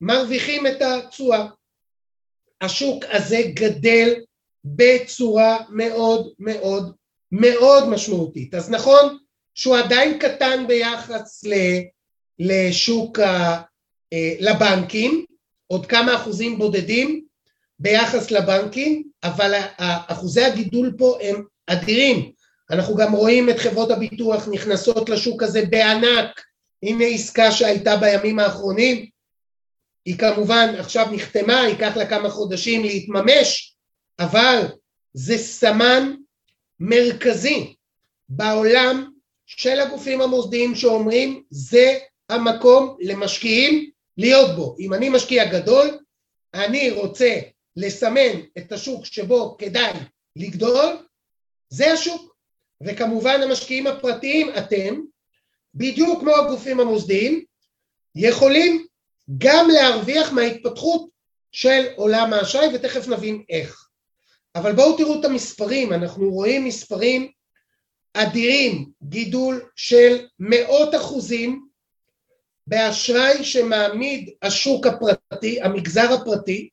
[0.00, 1.46] מרוויחים את התשואה.
[2.60, 4.14] השוק הזה גדל
[4.64, 6.92] בצורה מאוד מאוד
[7.32, 8.54] מאוד משמעותית.
[8.54, 9.18] אז נכון
[9.54, 11.44] שהוא עדיין קטן ביחס
[12.38, 13.62] לשוק ה...
[14.12, 15.24] אה, לבנקים,
[15.66, 17.27] עוד כמה אחוזים בודדים
[17.78, 19.54] ביחס לבנקים, אבל
[20.06, 22.32] אחוזי הגידול פה הם אדירים.
[22.70, 26.40] אנחנו גם רואים את חברות הביטוח נכנסות לשוק הזה בענק,
[26.82, 29.06] הנה עסקה שהייתה בימים האחרונים,
[30.04, 33.76] היא כמובן עכשיו נחתמה, ייקח לה כמה חודשים להתממש,
[34.18, 34.62] אבל
[35.14, 36.14] זה סמן
[36.80, 37.74] מרכזי
[38.28, 39.10] בעולם
[39.46, 41.98] של הגופים המוסדיים שאומרים זה
[42.28, 44.76] המקום למשקיעים להיות בו.
[44.78, 45.98] אם אני משקיע גדול,
[46.54, 47.38] אני רוצה
[47.78, 49.92] לסמן את השוק שבו כדאי
[50.36, 51.06] לגדול,
[51.68, 52.34] זה השוק.
[52.82, 55.00] וכמובן המשקיעים הפרטיים, אתם,
[55.74, 57.44] בדיוק כמו הגופים המוסדיים,
[58.14, 58.86] יכולים
[59.38, 61.08] גם להרוויח מההתפתחות
[61.52, 63.88] של עולם האשראי, ותכף נבין איך.
[64.54, 67.30] אבל בואו תראו את המספרים, אנחנו רואים מספרים
[68.14, 71.68] אדירים, גידול של מאות אחוזים
[72.66, 76.68] באשראי שמעמיד השוק הפרטי, המגזר הפרטי,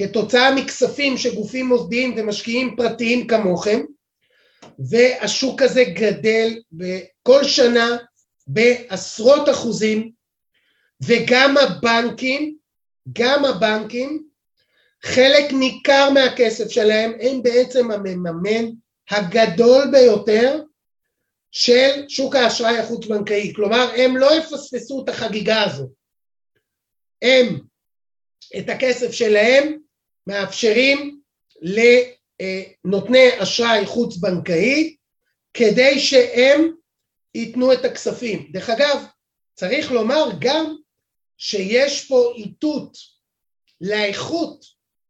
[0.00, 3.80] כתוצאה מכספים שגופים מוסדיים ומשקיעים פרטיים כמוכם,
[4.90, 6.58] והשוק הזה גדל
[7.22, 7.96] כל שנה
[8.46, 10.12] בעשרות אחוזים,
[11.02, 12.56] וגם הבנקים,
[13.12, 14.24] גם הבנקים,
[15.02, 18.70] חלק ניכר מהכסף שלהם הם בעצם המממן
[19.10, 20.62] הגדול ביותר
[21.50, 25.88] של שוק האשראי החוץ-בנקאי, כלומר הם לא יפספסו את החגיגה הזו,
[27.22, 27.60] הם
[28.58, 29.80] את הכסף שלהם
[30.26, 31.20] מאפשרים
[31.62, 34.96] לנותני אשראי חוץ-בנקאי
[35.54, 36.70] כדי שהם
[37.34, 38.48] ייתנו את הכספים.
[38.52, 39.04] דרך אגב,
[39.54, 40.76] צריך לומר גם
[41.38, 42.96] שיש פה איתות
[43.80, 44.64] לאיכות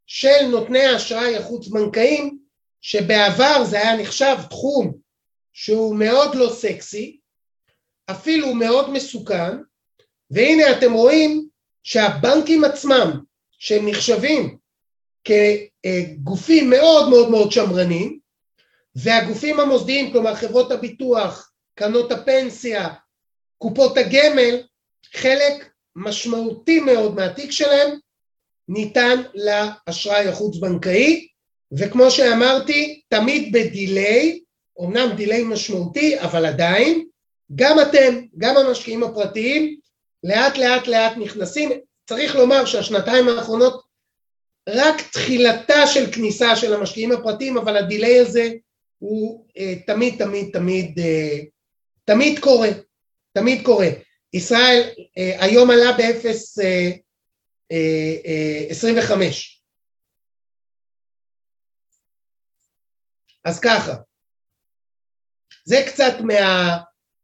[0.07, 2.37] של נותני האשראי החוץ-בנקאיים,
[2.81, 4.93] שבעבר זה היה נחשב תחום
[5.53, 7.19] שהוא מאוד לא סקסי,
[8.11, 9.57] אפילו מאוד מסוכן,
[10.31, 11.47] והנה אתם רואים
[11.83, 13.19] שהבנקים עצמם,
[13.51, 14.57] שהם נחשבים
[15.23, 18.19] כגופים מאוד מאוד מאוד שמרנים,
[18.95, 22.87] והגופים המוסדיים, כלומר חברות הביטוח, קרנות הפנסיה,
[23.57, 24.61] קופות הגמל,
[25.13, 27.97] חלק משמעותי מאוד מהתיק שלהם
[28.67, 31.27] ניתן לאשראי החוץ-בנקאי,
[31.71, 34.39] וכמו שאמרתי, תמיד ב delay,
[34.81, 37.05] אמנם delay משמעותי, אבל עדיין,
[37.55, 39.77] גם אתם, גם המשקיעים הפרטיים,
[40.23, 41.69] לאט לאט לאט נכנסים.
[42.05, 43.83] צריך לומר שהשנתיים האחרונות
[44.69, 48.49] רק תחילתה של כניסה של המשקיעים הפרטיים, אבל ה delay הזה
[48.97, 51.39] הוא אה, תמיד תמיד תמיד אה,
[52.05, 52.69] תמיד קורה,
[53.33, 53.87] תמיד קורה.
[54.33, 56.89] ישראל אה, היום עלה באפס אה,
[57.71, 58.67] אה, אה.
[63.45, 63.95] אז ככה,
[65.65, 66.13] זה קצת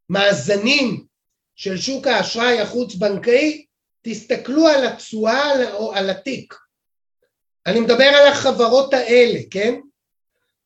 [0.10, 1.06] מהמאזנים
[1.56, 3.66] של שוק האשראי החוץ-בנקאי,
[4.02, 6.54] תסתכלו על התשואה או על התיק.
[7.68, 9.80] אני מדבר על החברות האלה, כן?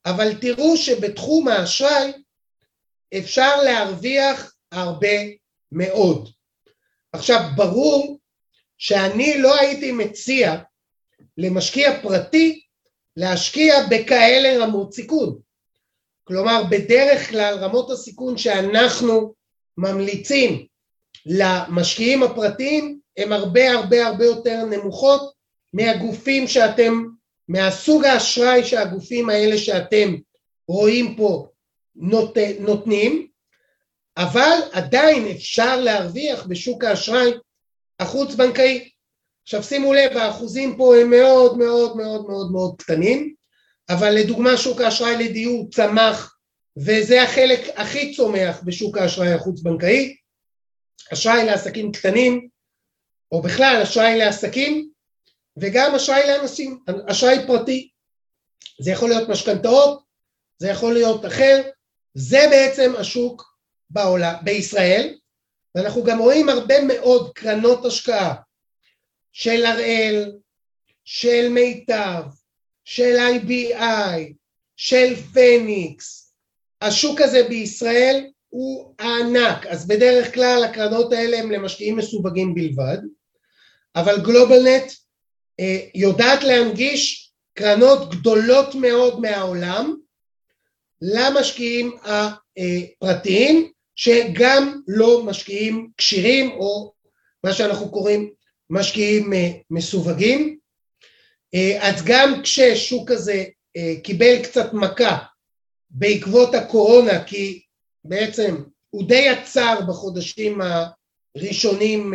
[0.06, 2.12] אבל תראו שבתחום האשראי
[3.18, 5.18] אפשר להרוויח הרבה
[5.72, 6.30] מאוד.
[7.14, 8.20] עכשיו, ברור
[8.78, 10.56] שאני לא הייתי מציע
[11.38, 12.62] למשקיע פרטי
[13.18, 15.40] להשקיע בכאלה רמות סיכון.
[16.24, 19.34] כלומר, בדרך כלל רמות הסיכון שאנחנו
[19.78, 20.66] ממליצים
[21.26, 25.31] למשקיעים הפרטיים הן הרבה הרבה הרבה יותר נמוכות
[25.74, 27.04] מהגופים שאתם,
[27.48, 30.16] מהסוג האשראי שהגופים האלה שאתם
[30.68, 31.48] רואים פה
[31.96, 33.28] נות, נותנים,
[34.18, 37.32] אבל עדיין אפשר להרוויח בשוק האשראי
[38.00, 38.90] החוץ בנקאי.
[39.44, 43.34] עכשיו שימו לב האחוזים פה הם מאוד מאוד מאוד מאוד מאוד קטנים
[43.90, 46.38] אבל לדוגמה שוק האשראי לדיור צמח
[46.78, 50.16] וזה החלק הכי צומח בשוק האשראי החוץ בנקאי
[51.14, 52.48] אשראי לעסקים קטנים
[53.32, 54.91] או בכלל אשראי לעסקים
[55.58, 57.90] וגם אשראי לאנשים, אשראי פרטי
[58.80, 60.04] זה יכול להיות משכנתאות,
[60.58, 61.62] זה יכול להיות אחר,
[62.14, 63.56] זה בעצם השוק
[63.90, 65.18] בעולם, בישראל.
[65.76, 68.36] ואנחנו גם רואים הרבה מאוד קרנות השקעה
[69.32, 70.32] של הראל,
[71.04, 72.24] של מיטב,
[72.84, 74.34] של IBI,
[74.76, 76.34] של פניקס,
[76.82, 82.98] השוק הזה בישראל הוא ענק, אז בדרך כלל הקרנות האלה הם למשקיעים מסווגים בלבד,
[83.96, 84.92] אבל גלובלנט
[85.96, 89.96] יודעת להנגיש קרנות גדולות מאוד מהעולם
[91.02, 96.94] למשקיעים הפרטיים שגם לא משקיעים כשירים או
[97.44, 98.30] מה שאנחנו קוראים
[98.70, 100.58] משקיעים אה, מסווגים.
[101.54, 103.44] אה, אז גם כששוק הזה
[103.78, 105.18] אה, קיבל קצת מכה
[105.90, 107.62] בעקבות הקורונה כי
[108.04, 110.60] בעצם הוא די עצר בחודשים
[111.36, 112.14] הראשונים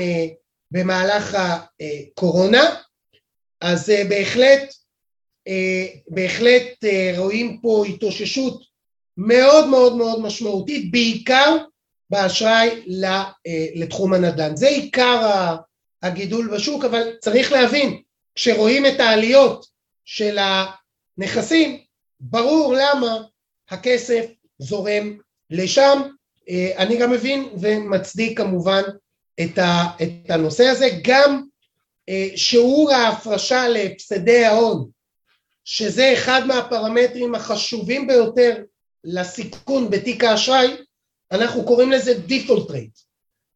[0.71, 2.75] במהלך הקורונה
[3.67, 4.75] אז בהחלט
[6.09, 6.85] בהחלט
[7.17, 8.63] רואים פה התאוששות
[9.17, 11.57] מאוד מאוד מאוד משמעותית בעיקר
[12.11, 13.23] באשראי אה,
[13.75, 14.57] לתחום הנדל"ן.
[14.57, 15.57] זה עיקר
[16.03, 18.03] הגידול בשוק, אבל צריך להבין,
[18.35, 19.67] כשרואים את העליות
[20.05, 21.79] של הנכסים,
[22.21, 23.19] ברור למה
[23.71, 24.27] הכסף
[24.59, 25.19] זורם
[25.51, 26.03] לשם.
[26.49, 28.83] אה, אני גם מבין ומצדיק כמובן
[29.41, 29.59] את
[30.29, 30.89] הנושא הזה.
[31.03, 31.43] גם
[32.37, 34.89] שיעור ההפרשה להפסדי ההון,
[35.65, 38.63] שזה אחד מהפרמטרים החשובים ביותר
[39.05, 40.77] לסיכון בתיק האשראי,
[41.33, 42.99] אנחנו קוראים לזה דיפולט רייט.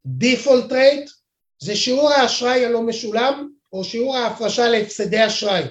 [0.07, 1.11] דיפולט רייט
[1.59, 5.65] זה שיעור האשראי הלא משולם או שיעור ההפרשה להפסדי אשראי.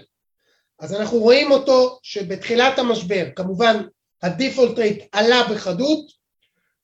[0.79, 3.83] אז אנחנו רואים אותו שבתחילת המשבר כמובן
[4.23, 6.11] הדיפולט רייט עלה בחדות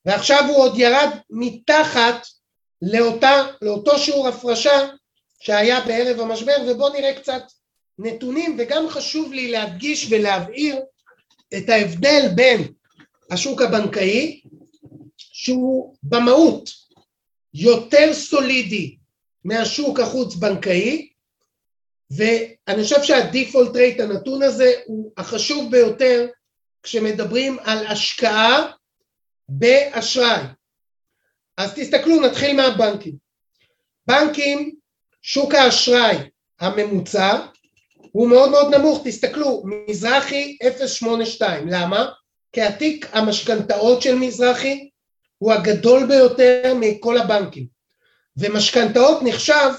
[0.05, 2.27] ועכשיו הוא עוד ירד מתחת
[2.81, 4.87] לאותה, לאותו שיעור הפרשה
[5.45, 7.43] שהיה בערב המשבר ובואו נראה קצת
[7.99, 10.79] נתונים וגם חשוב לי להדגיש ולהבהיר
[11.57, 12.61] את ההבדל בין
[13.31, 14.41] השוק הבנקאי
[15.17, 16.69] שהוא במהות
[17.53, 18.97] יותר סולידי
[19.43, 21.09] מהשוק החוץ בנקאי
[22.11, 26.27] ואני חושב שהדיפולט רייט הנתון הזה הוא החשוב ביותר
[26.83, 28.71] כשמדברים על השקעה
[29.49, 30.41] באשראי.
[31.57, 33.15] אז תסתכלו, נתחיל מהבנקים.
[34.07, 34.75] בנקים,
[35.27, 36.17] שוק האשראי
[36.59, 37.39] הממוצע
[38.11, 40.57] הוא מאוד מאוד נמוך, תסתכלו, מזרחי
[41.03, 42.05] 0.82, למה?
[42.53, 44.89] כי התיק המשכנתאות של מזרחי
[45.37, 47.67] הוא הגדול ביותר מכל הבנקים,
[48.37, 49.69] ומשכנתאות נחשב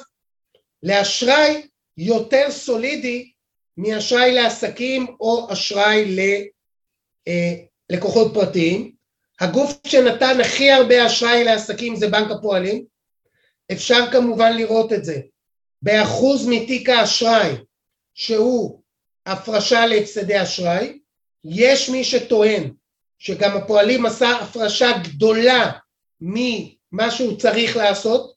[0.83, 1.67] לאשראי
[1.97, 3.33] יותר סולידי
[3.77, 6.17] מאשראי לעסקים או אשראי
[7.91, 8.93] ללקוחות אה, פרטיים.
[9.41, 12.85] הגוף שנתן הכי הרבה אשראי לעסקים זה בנק הפועלים.
[13.73, 15.21] אפשר כמובן לראות את זה
[15.83, 17.55] באחוז מתיק האשראי
[18.15, 18.81] שהוא
[19.27, 20.99] הפרשה להפסדי אשראי.
[21.45, 22.71] יש מי שטוען
[23.19, 25.73] שגם הפועלים עשה הפרשה גדולה
[26.21, 28.35] ממה שהוא צריך לעשות,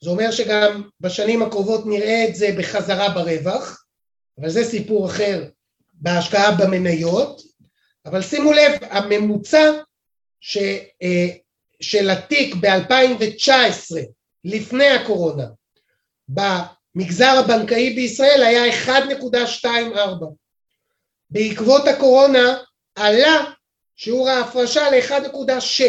[0.00, 3.84] זה אומר שגם בשנים הקרובות נראה את זה בחזרה ברווח,
[4.40, 5.44] אבל זה סיפור אחר
[5.92, 7.42] בהשקעה במניות,
[8.06, 9.72] אבל שימו לב, הממוצע
[10.40, 10.58] ש,
[11.02, 11.26] אה,
[11.80, 13.96] של התיק ב-2019,
[14.44, 15.46] לפני הקורונה,
[16.96, 20.24] במגזר הבנקאי בישראל היה 1.24.
[21.30, 22.58] בעקבות הקורונה
[22.94, 23.44] עלה
[23.96, 25.82] שיעור ההפרשה ל-1.6,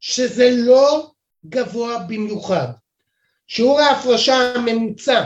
[0.00, 1.10] שזה לא
[1.46, 2.68] גבוה במיוחד.
[3.46, 5.24] שיעור ההפרשה הממוצע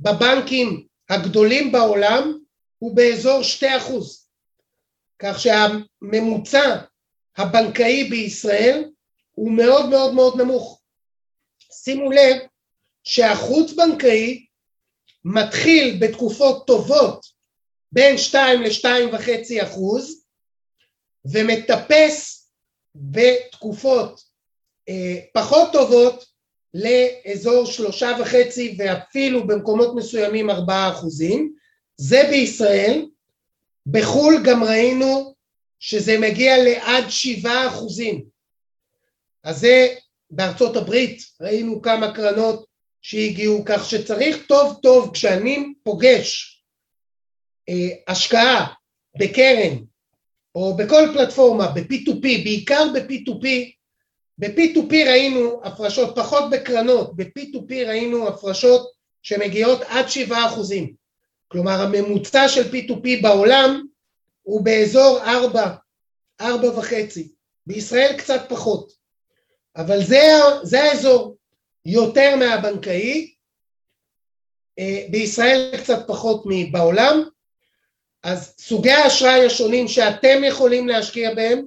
[0.00, 2.38] בבנקים הגדולים בעולם
[2.78, 3.64] הוא באזור 2%,
[5.18, 6.76] כך שהממוצע
[7.36, 8.84] הבנקאי בישראל
[9.32, 10.80] הוא מאוד מאוד מאוד נמוך.
[11.72, 12.36] שימו לב
[13.04, 14.46] שהחוץ בנקאי
[15.24, 17.26] מתחיל בתקופות טובות
[17.92, 20.24] בין 2 ל-2.5 אחוז
[21.24, 22.48] ומטפס
[22.94, 24.20] בתקופות
[24.88, 26.24] אה, פחות טובות
[26.74, 31.54] לאזור שלושה וחצי ואפילו במקומות מסוימים ארבעה אחוזים,
[31.96, 33.06] זה בישראל,
[33.86, 35.34] בחו"ל גם ראינו
[35.78, 38.24] שזה מגיע לעד שבעה אחוזים,
[39.44, 39.94] אז זה
[40.30, 42.66] בארצות הברית ראינו כמה קרנות
[43.04, 46.62] שהגיעו כך שצריך טוב טוב כשאני פוגש
[47.68, 48.66] אה, השקעה
[49.18, 49.76] בקרן
[50.54, 53.46] או בכל פלטפורמה ב-P2P, בעיקר ב-P2P,
[54.38, 58.92] ב-P2P ראינו הפרשות, פחות בקרנות, ב-P2P ראינו הפרשות
[59.22, 60.94] שמגיעות עד 7 אחוזים.
[61.48, 63.82] כלומר הממוצע של P2P בעולם
[64.42, 65.74] הוא באזור 4,
[66.40, 67.28] 4 וחצי.
[67.66, 68.92] בישראל קצת פחות.
[69.76, 70.22] אבל זה,
[70.62, 71.36] זה האזור,
[71.86, 73.34] יותר מהבנקאי,
[74.78, 77.24] אה, בישראל קצת פחות מבעולם,
[78.22, 81.64] אז סוגי האשראי השונים שאתם יכולים להשקיע בהם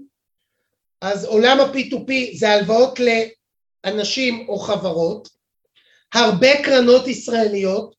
[1.01, 5.30] אז עולם ה-P2P זה הלוואות לאנשים או חברות,
[6.13, 7.95] הרבה קרנות ישראליות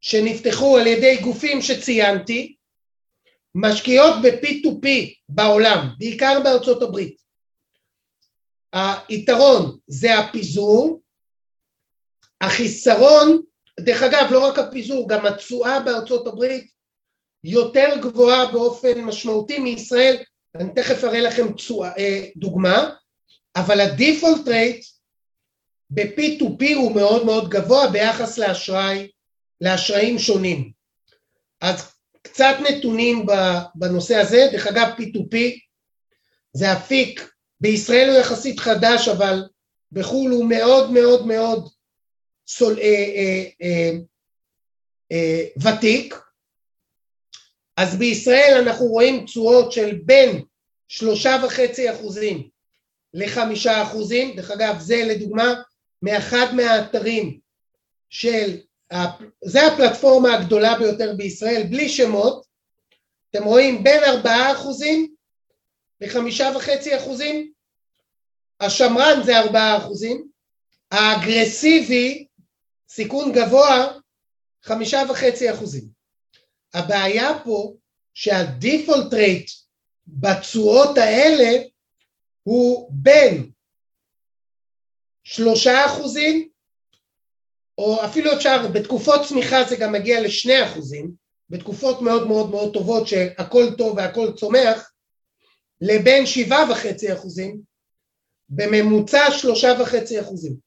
[0.00, 2.54] שנפתחו על ידי גופים שציינתי,
[3.54, 4.88] משקיעות ב-P2P
[5.28, 7.23] בעולם, בעיקר בארצות הברית.
[9.08, 11.00] היתרון זה הפיזור,
[12.40, 13.42] החיסרון,
[13.80, 16.70] דרך אגב לא רק הפיזור, גם התשואה בארצות הברית
[17.44, 20.16] יותר גבוהה באופן משמעותי מישראל
[20.54, 21.46] אני תכף אראה לכם
[21.98, 22.90] אה, דוגמה,
[23.56, 24.84] אבל הדיפולט רייט
[25.90, 29.10] ב-P2P הוא מאוד מאוד גבוה ביחס לאשראי,
[29.60, 30.72] לאשראים שונים.
[31.60, 33.26] אז קצת נתונים
[33.74, 35.36] בנושא הזה, דרך אגב P2P
[36.52, 37.33] זה אפיק,
[37.64, 39.48] בישראל הוא יחסית חדש אבל
[39.92, 41.68] בחו"ל הוא מאוד מאוד מאוד
[42.46, 43.90] סול, אה, אה, אה,
[45.12, 46.14] אה, ותיק,
[47.76, 50.42] אז בישראל אנחנו רואים תשואות של בין
[50.88, 52.48] שלושה וחצי אחוזים
[53.14, 55.54] לחמישה אחוזים, דרך אגב זה לדוגמה
[56.02, 57.38] מאחד מהאתרים
[58.08, 58.60] של,
[59.44, 62.46] זה הפלטפורמה הגדולה ביותר בישראל בלי שמות,
[63.30, 65.14] אתם רואים בין ארבעה אחוזים
[66.00, 67.53] לחמישה וחצי אחוזים,
[68.60, 70.28] השמרן זה ארבעה אחוזים,
[70.90, 72.26] האגרסיבי
[72.88, 73.98] סיכון גבוה
[74.62, 75.84] חמישה וחצי אחוזים.
[76.74, 77.74] הבעיה פה
[78.14, 79.50] שהדיפולט רייט
[80.06, 81.62] בתשואות האלה
[82.42, 83.50] הוא בין
[85.24, 86.48] שלושה אחוזים
[87.78, 91.10] או אפילו אפשר בתקופות צמיחה זה גם מגיע לשני אחוזים
[91.50, 94.92] בתקופות מאוד מאוד מאוד טובות שהכל טוב והכל צומח
[95.80, 97.60] לבין שבעה וחצי אחוזים
[98.48, 100.64] בממוצע שלושה וחצי אחוזים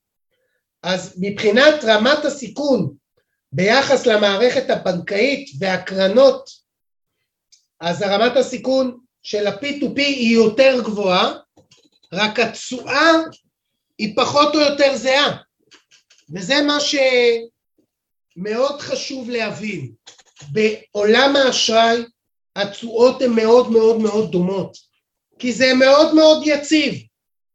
[0.84, 2.94] אז מבחינת רמת הסיכון
[3.52, 6.50] ביחס למערכת הבנקאית והקרנות,
[7.80, 11.34] אז רמת הסיכון של ה-P2P היא יותר גבוהה,
[12.14, 13.12] רק התשואה
[13.98, 15.38] היא פחות או יותר זהה.
[16.34, 16.78] וזה מה
[18.40, 19.92] שמאוד חשוב להבין.
[20.52, 22.04] בעולם האשראי
[22.56, 24.78] התשואות הן מאוד מאוד מאוד דומות,
[25.40, 27.07] כי זה מאוד מאוד יציב.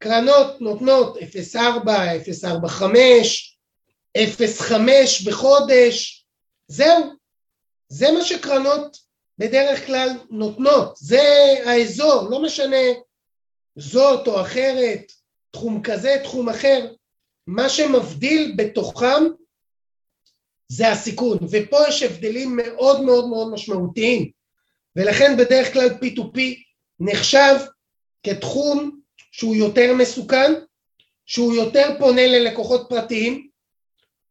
[0.03, 2.81] קרנות נותנות 0.4, 0.45,
[4.17, 4.73] 0.5
[5.25, 6.25] בחודש,
[6.67, 7.03] זהו.
[7.87, 8.97] זה מה שקרנות
[9.37, 11.21] בדרך כלל נותנות, זה
[11.65, 12.85] האזור, לא משנה
[13.75, 15.11] זאת או אחרת,
[15.51, 16.93] תחום כזה, תחום אחר,
[17.47, 19.23] מה שמבדיל בתוכם
[20.67, 24.31] זה הסיכון, ופה יש הבדלים מאוד מאוד מאוד משמעותיים,
[24.95, 26.39] ולכן בדרך כלל P2P
[26.99, 27.55] נחשב
[28.23, 29.02] כתחום
[29.33, 30.53] שהוא יותר מסוכן,
[31.25, 33.47] שהוא יותר פונה ללקוחות פרטיים,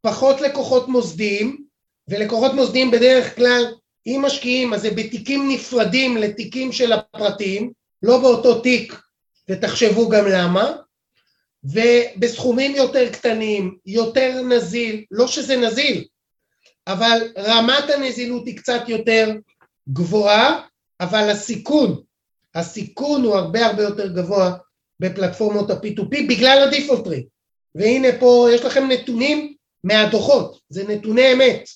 [0.01, 1.65] פחות לקוחות מוסדיים,
[2.09, 3.65] ולקוחות מוסדיים בדרך כלל
[4.07, 7.73] אם משקיעים אז זה בתיקים נפרדים לתיקים של הפרטיים,
[8.03, 9.01] לא באותו תיק,
[9.49, 10.73] ותחשבו גם למה,
[11.65, 16.05] ובסכומים יותר קטנים, יותר נזיל, לא שזה נזיל,
[16.87, 19.33] אבל רמת הנזילות היא קצת יותר
[19.89, 20.67] גבוהה,
[21.01, 22.03] אבל הסיכון,
[22.55, 24.57] הסיכון הוא הרבה הרבה יותר גבוה
[25.03, 27.27] בפלטפורמות ה-P2P בגלל הדיפולט רייט.
[27.75, 31.69] והנה פה יש לכם נתונים מהדוחות, זה נתוני אמת.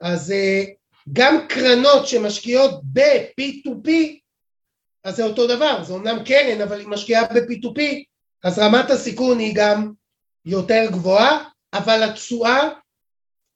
[0.00, 0.64] אז אה,
[1.12, 3.90] גם קרנות שמשקיעות ב-P2P,
[5.04, 7.80] אז זה אותו דבר, זה אומנם קרן אבל היא משקיעה ב-P2P,
[8.44, 9.92] אז רמת הסיכון היא גם
[10.44, 12.68] יותר גבוהה, אבל התשואה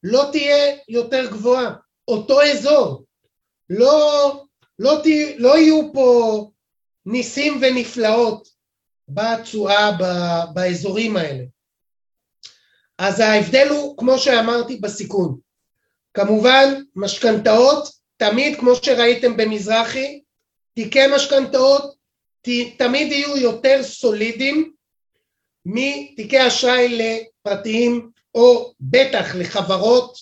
[0.03, 1.74] לא תהיה יותר גבוהה,
[2.09, 3.05] אותו אזור,
[3.70, 4.45] לא,
[4.78, 6.51] לא, תה, לא יהיו פה
[7.07, 8.53] ניסים ונפלאות
[9.09, 9.90] בתשואה
[10.55, 11.44] באזורים האלה.
[12.98, 15.38] אז ההבדל הוא, כמו שאמרתי, בסיכון.
[16.14, 20.20] כמובן, משכנתאות, תמיד, כמו שראיתם במזרחי,
[20.74, 21.94] תיקי משכנתאות
[22.76, 24.72] תמיד יהיו יותר סולידיים
[25.66, 30.18] מתיקי אשראי לפרטיים או בטח לחברות,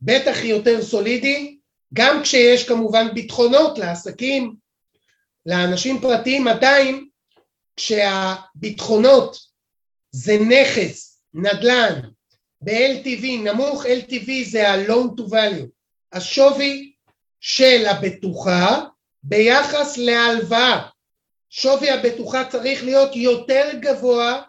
[0.00, 1.58] בטח יותר סולידי,
[1.94, 4.54] גם כשיש כמובן ביטחונות לעסקים,
[5.46, 7.05] לאנשים פרטיים עדיין
[7.76, 9.38] כשהביטחונות
[10.10, 12.00] זה נכס, נדל"ן,
[12.60, 15.66] ב-LTV נמוך, LTV זה ה-loan to value,
[16.12, 16.92] השווי
[17.40, 18.84] של הבטוחה
[19.22, 20.88] ביחס להלוואה.
[21.50, 24.42] שווי הבטוחה צריך להיות יותר גבוה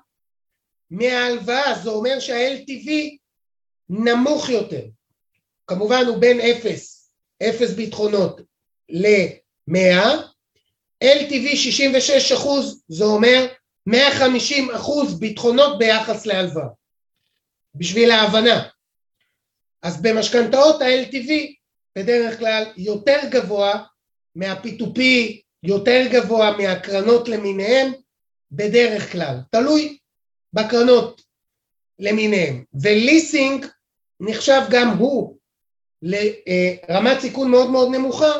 [0.92, 2.90] מההלוואה, זה אומר שה-LTV
[3.90, 4.86] נמוך יותר.
[5.68, 7.10] כמובן הוא בין 0,
[7.44, 8.42] 0 ביטחונות
[8.90, 9.78] ל-100,
[11.04, 13.48] LTV 66 אחוז, זה אומר
[13.88, 16.68] 150 אחוז ביטחונות ביחס להלוואה.
[17.76, 18.68] בשביל ההבנה.
[19.82, 21.32] אז במשכנתאות ה-LTV
[21.96, 23.84] בדרך כלל יותר גבוה
[24.36, 25.00] מה-P2P,
[25.64, 27.92] יותר גבוה מהקרנות למיניהם,
[28.52, 29.98] בדרך כלל, תלוי
[30.54, 31.22] בקרנות
[32.00, 32.64] למיניהם.
[32.82, 33.66] וליסינג
[34.20, 35.38] נחשב גם הוא
[36.02, 38.32] לרמת סיכון מאוד מאוד נמוכה,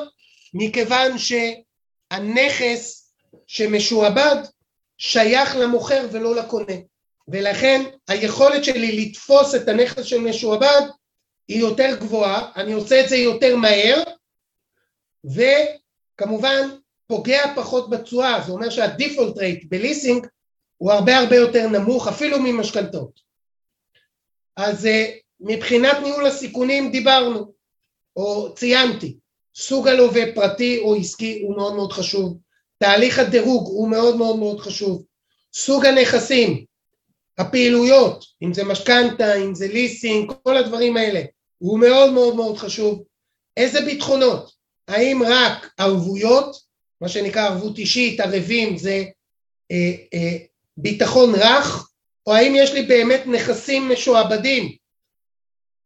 [0.54, 1.18] מכיוון
[2.14, 3.14] שהנכס
[3.48, 4.36] שמשועבד
[4.98, 6.74] שייך למוכר ולא לקונה.
[7.28, 10.82] ולכן היכולת שלי לתפוס את הנכס של משועבד
[11.48, 14.04] היא יותר גבוהה, אני עושה את זה יותר מהר
[15.26, 16.70] וכמובן
[17.08, 20.28] פוגע פחות בתשואה, זה אומר שהדיפולט רייט בליסינג
[20.78, 23.20] הוא הרבה הרבה יותר נמוך אפילו ממשכנתות.
[24.56, 27.54] אז אה, מבחינת ניהול הסיכונים דיברנו
[28.16, 29.18] או ציינתי,
[29.60, 32.38] סוג הלווה פרטי או עסקי הוא מאוד מאוד חשוב,
[32.78, 35.04] תהליך הדירוג הוא מאוד מאוד מאוד חשוב,
[35.54, 36.66] סוג הנכסים
[37.38, 41.22] הפעילויות, אם זה משכנתה, אם זה ליסינג, כל הדברים האלה,
[41.58, 43.04] הוא מאוד מאוד מאוד חשוב.
[43.58, 44.52] איזה ביטחונות?
[44.88, 46.56] האם רק ערבויות,
[47.02, 49.04] מה שנקרא ערבות אישית, ערבים, זה
[49.72, 50.38] אה, אה,
[50.78, 51.90] ביטחון רך,
[52.28, 54.76] או האם יש לי באמת נכסים משועבדים,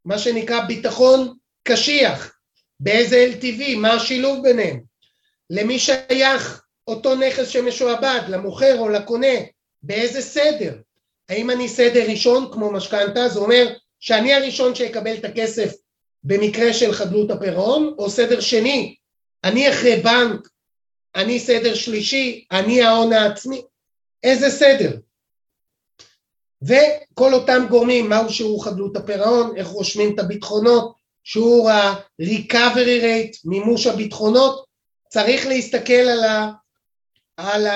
[0.06, 2.41] מה שנקרא ביטחון קשיח,
[2.82, 4.80] באיזה LTV, מה השילוב ביניהם,
[5.50, 9.36] למי שייך אותו נכס שמשועבד, למוכר או לקונה,
[9.84, 10.76] באיזה סדר,
[11.30, 15.74] האם אני סדר ראשון כמו משכנתה, זה אומר שאני הראשון שיקבל את הכסף
[16.24, 18.96] במקרה של חדלות הפירעון, או סדר שני,
[19.44, 20.48] אני אחרי בנק,
[21.16, 23.62] אני סדר שלישי, אני ההון העצמי,
[24.24, 24.98] איזה סדר?
[26.62, 33.88] וכל אותם גורמים, מהו שיעור חדלות הפירעון, איך רושמים את הביטחונות, שיעור ה-recovery rate, מימוש
[33.88, 34.66] הביטחונות,
[35.10, 36.52] צריך להסתכל על, ה,
[37.38, 37.68] על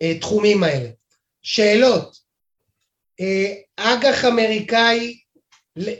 [0.00, 0.88] התחומים אה, אה, האלה.
[1.42, 2.16] שאלות,
[3.20, 5.18] אה, אג"ח אמריקאי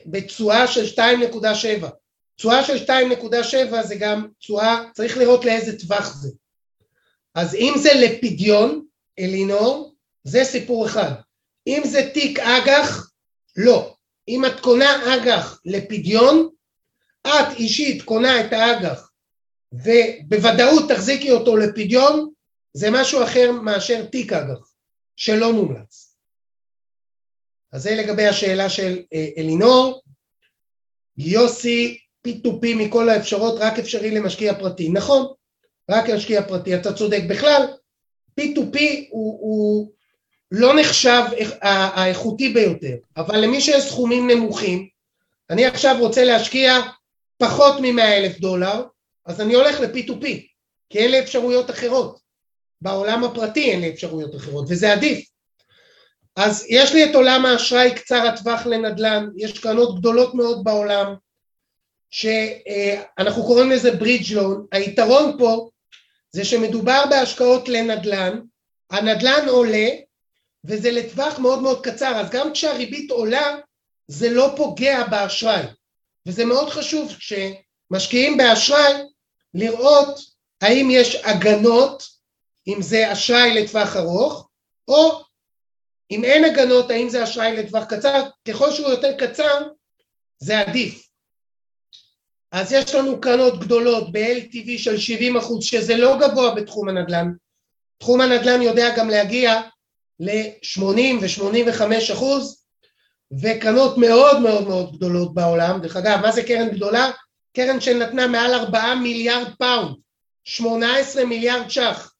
[0.06, 1.86] בתשואה של 2.7.
[2.36, 6.28] תשואה של 2.7 זה גם תשואה, צריך לראות לאיזה טווח זה.
[7.34, 8.86] אז אם זה לפדיון,
[9.18, 11.12] אלינור, זה סיפור אחד.
[11.66, 13.10] אם זה תיק אג"ח,
[13.56, 13.93] לא.
[14.28, 16.48] אם את קונה אג"ח לפדיון,
[17.26, 19.10] את אישית קונה את האג"ח
[19.72, 22.30] ובוודאות תחזיקי אותו לפדיון,
[22.72, 24.74] זה משהו אחר מאשר תיק אג"ח,
[25.16, 26.16] שלא מומלץ.
[27.72, 30.02] אז זה לגבי השאלה של אה, אלינור.
[31.18, 31.98] יוסי,
[32.28, 34.88] P2P מכל האפשרות, רק אפשרי למשקיע פרטי.
[34.88, 35.26] נכון,
[35.90, 37.22] רק למשקיע פרטי, אתה צודק.
[37.28, 37.62] בכלל,
[38.40, 38.78] P2P
[39.10, 39.92] הוא, הוא
[40.56, 41.22] לא נחשב
[41.62, 44.88] האיכותי ביותר, אבל למי שיש סכומים נמוכים,
[45.50, 46.80] אני עכשיו רוצה להשקיע
[47.38, 48.82] פחות מ-100 אלף דולר,
[49.26, 50.26] אז אני הולך ל-P2P,
[50.90, 52.18] כי אין לי אפשרויות אחרות.
[52.80, 55.28] בעולם הפרטי אין לי אפשרויות אחרות, וזה עדיף.
[56.36, 61.14] אז יש לי את עולם האשראי קצר הטווח לנדל"ן, יש קרנות גדולות מאוד בעולם,
[62.10, 65.68] שאנחנו קוראים לזה ברידג' לון, היתרון פה
[66.30, 68.40] זה שמדובר בהשקעות לנדל"ן,
[68.90, 69.88] הנדל"ן עולה
[70.64, 73.56] וזה לטווח מאוד מאוד קצר, אז גם כשהריבית עולה
[74.08, 75.62] זה לא פוגע באשראי,
[76.26, 78.92] וזה מאוד חשוב כשמשקיעים באשראי
[79.54, 80.20] לראות
[80.60, 82.02] האם יש הגנות,
[82.68, 84.48] אם זה אשראי לטווח ארוך,
[84.88, 85.22] או
[86.10, 89.68] אם אין הגנות, האם זה אשראי לטווח קצר, ככל שהוא יותר קצר
[90.38, 91.08] זה עדיף.
[92.52, 97.32] אז יש לנו קרנות גדולות ב-LTV של 70 אחוז, שזה לא גבוה בתחום הנדל"ן.
[97.98, 99.60] תחום הנדל"ן יודע גם להגיע
[100.20, 100.80] ל-80
[101.20, 102.64] ו-85 אחוז,
[103.40, 105.80] וקרנות מאוד מאוד מאוד גדולות בעולם.
[105.80, 107.10] דרך אגב, מה זה קרן גדולה?
[107.56, 109.96] קרן שנתנה מעל 4 מיליארד pound,
[110.44, 112.12] 18 מיליארד ש"ח.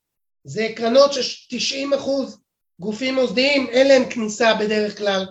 [0.45, 2.39] זה קרנות ש-90 אחוז
[2.81, 5.27] גופים מוסדיים, אין להם כניסה בדרך כלל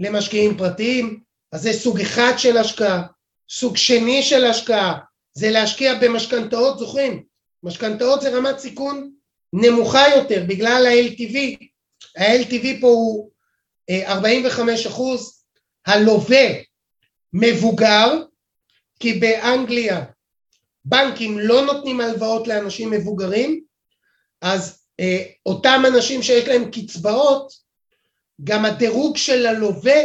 [0.00, 1.20] למשקיעים פרטיים,
[1.52, 3.02] אז זה סוג אחד של השקעה.
[3.50, 4.98] סוג שני של השקעה
[5.34, 7.22] זה להשקיע במשכנתאות, זוכרים?
[7.62, 9.10] משכנתאות זה רמת סיכון
[9.52, 11.66] נמוכה יותר בגלל ה-LTV,
[12.16, 13.30] ה-LTV פה הוא
[13.90, 15.44] 45 אה, אחוז,
[15.86, 16.46] הלווה
[17.32, 18.22] מבוגר,
[19.00, 20.04] כי באנגליה
[20.84, 23.64] בנקים לא נותנים הלוואות לאנשים מבוגרים,
[24.40, 27.52] אז אה, אותם אנשים שיש להם קצבאות,
[28.44, 30.00] גם הדירוג של הלווה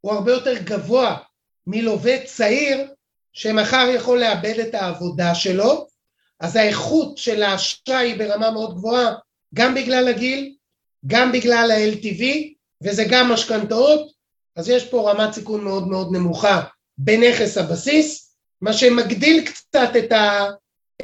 [0.00, 1.16] הוא הרבה יותר גבוה
[1.66, 2.88] מלווה צעיר
[3.32, 5.88] שמחר יכול לאבד את העבודה שלו,
[6.40, 9.14] אז האיכות של האשראי היא ברמה מאוד גבוהה,
[9.54, 10.54] גם בגלל הגיל,
[11.08, 12.24] גם בגלל ה-LTV,
[12.82, 14.12] וזה גם משכנתאות,
[14.56, 16.62] אז יש פה רמת סיכון מאוד מאוד נמוכה
[16.98, 20.46] בנכס הבסיס, מה שמגדיל קצת את, ה,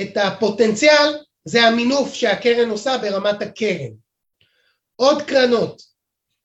[0.02, 3.92] את הפוטנציאל זה המינוף שהקרן עושה ברמת הקרן.
[4.96, 5.82] עוד קרנות,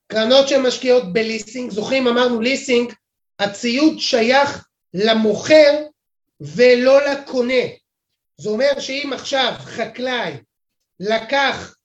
[0.07, 2.93] קרנות שמשקיעות בליסינג, זוכרים אמרנו ליסינג,
[3.39, 5.86] הציוד שייך למוכר
[6.41, 7.64] ולא לקונה.
[8.38, 10.34] זה אומר שאם עכשיו חקלאי
[10.99, 11.76] לקח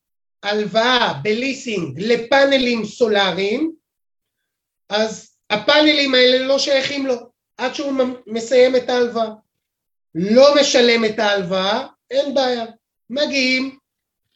[0.45, 3.73] הלוואה בליסינג לפאנלים סולאריים,
[4.89, 7.15] אז הפאנלים האלה לא שייכים לו
[7.57, 7.93] עד שהוא
[8.27, 9.31] מסיים את ההלוואה.
[10.15, 12.65] לא משלם את ההלוואה, אין בעיה.
[13.11, 13.79] מגיעים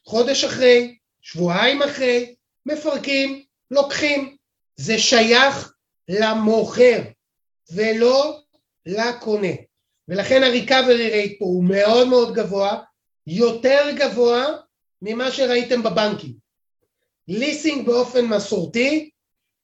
[0.05, 2.35] חודש אחרי, שבועיים אחרי,
[2.65, 4.35] מפרקים, לוקחים.
[4.75, 5.73] זה שייך
[6.09, 7.01] למוכר
[7.73, 8.39] ולא
[8.85, 9.53] לקונה.
[10.07, 12.81] ולכן ה-recovery rate פה הוא מאוד מאוד גבוה,
[13.27, 14.45] יותר גבוה
[15.01, 16.33] ממה שראיתם בבנקים.
[17.27, 19.09] ליסינג באופן מסורתי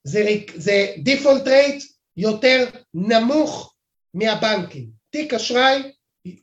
[0.03, 0.25] זה,
[0.55, 1.83] זה default rate
[2.17, 3.75] יותר נמוך
[4.13, 4.89] מהבנקים.
[5.09, 5.91] תיק אשראי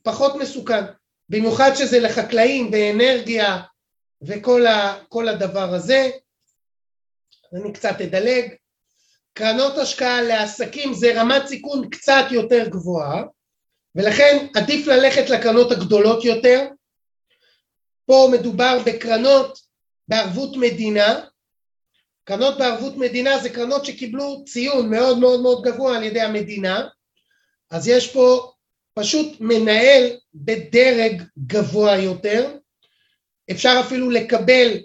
[0.03, 0.85] פחות מסוכן,
[1.29, 3.63] במיוחד שזה לחקלאים באנרגיה
[4.23, 6.11] וכל הדבר הזה.
[7.55, 8.55] אני קצת אדלג.
[9.33, 13.23] קרנות השקעה לעסקים זה רמת סיכון קצת יותר גבוהה
[13.95, 16.69] ולכן עדיף ללכת לקרנות הגדולות יותר
[18.07, 19.59] פה מדובר בקרנות
[20.09, 21.21] בערבות מדינה,
[22.25, 26.89] קרנות בערבות מדינה זה קרנות שקיבלו ציון מאוד מאוד מאוד גבוה על ידי המדינה,
[27.71, 28.53] אז יש פה
[28.95, 32.57] פשוט מנהל בדרג גבוה יותר,
[33.51, 34.79] אפשר אפילו לקבל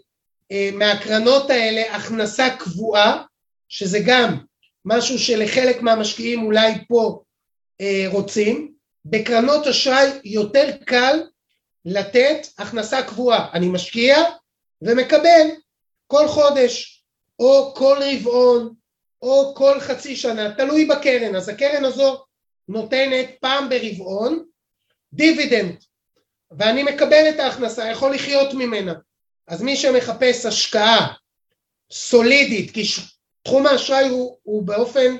[0.51, 3.23] אה, מהקרנות האלה הכנסה קבועה,
[3.69, 4.37] שזה גם
[4.85, 7.21] משהו שלחלק מהמשקיעים אולי פה
[7.81, 8.71] אה, רוצים,
[9.05, 11.19] בקרנות אשראי יותר קל
[11.89, 13.49] לתת הכנסה קבועה.
[13.53, 14.17] אני משקיע
[14.81, 15.47] ומקבל
[16.07, 17.03] כל חודש,
[17.39, 18.73] או כל רבעון,
[19.21, 21.35] או כל חצי שנה, תלוי בקרן.
[21.35, 22.23] אז הקרן הזו
[22.67, 24.45] נותנת פעם ברבעון
[25.13, 25.75] דיבידנד,
[26.51, 28.93] ואני מקבל את ההכנסה, יכול לחיות ממנה.
[29.47, 31.13] אז מי שמחפש השקעה
[31.91, 32.83] סולידית, כי
[33.43, 35.17] תחום האשראי הוא, הוא באופן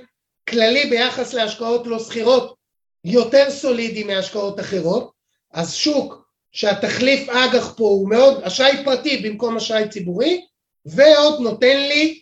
[0.49, 2.55] כללי ביחס להשקעות לא סחירות
[3.03, 5.11] יותר סולידי מהשקעות אחרות,
[5.53, 10.45] אז שוק שהתחליף אג"ח פה הוא מאוד אשראי פרטי במקום אשראי ציבורי,
[10.85, 12.21] ועוד נותן לי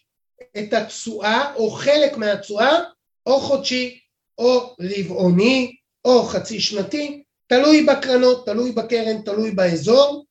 [0.57, 2.79] את התשואה או חלק מהתשואה
[3.25, 3.99] או חודשי
[4.37, 10.25] או רבעוני או חצי שנתי, תלוי בקרנות, תלוי בקרן, תלוי באזור.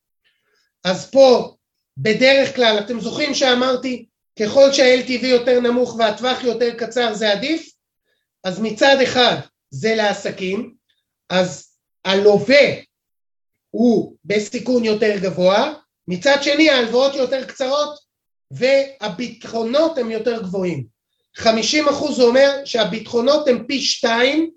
[0.84, 1.54] אז פה
[1.96, 4.06] בדרך כלל, אתם זוכרים שאמרתי
[4.38, 7.70] ככל שה-LTV יותר נמוך והטווח יותר קצר זה עדיף?
[8.44, 9.36] אז מצד אחד
[9.70, 10.74] זה לעסקים,
[11.30, 12.64] אז הלווה
[13.74, 15.74] הוא בסיכון יותר גבוה,
[16.08, 17.98] מצד שני ההלוואות יותר קצרות
[18.50, 20.86] והביטחונות הם יותר גבוהים.
[21.36, 24.50] 50 אחוז זה אומר שהביטחונות הם פי שתיים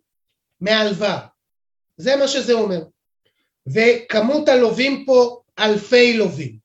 [0.62, 1.28] מההלוואה.
[1.98, 2.82] זה מה שזה אומר.
[3.68, 6.58] וכמות הלווים פה אלפי לווים.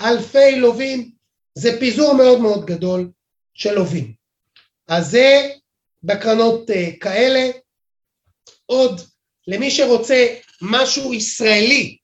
[0.00, 1.10] אלפי לווים
[1.54, 3.10] זה פיזור מאוד מאוד גדול
[3.54, 4.12] של לווים.
[4.88, 5.50] אז זה
[6.02, 7.50] בקרנות uh, כאלה.
[8.66, 9.00] עוד
[9.46, 10.26] למי שרוצה
[10.62, 11.96] משהו ישראלי,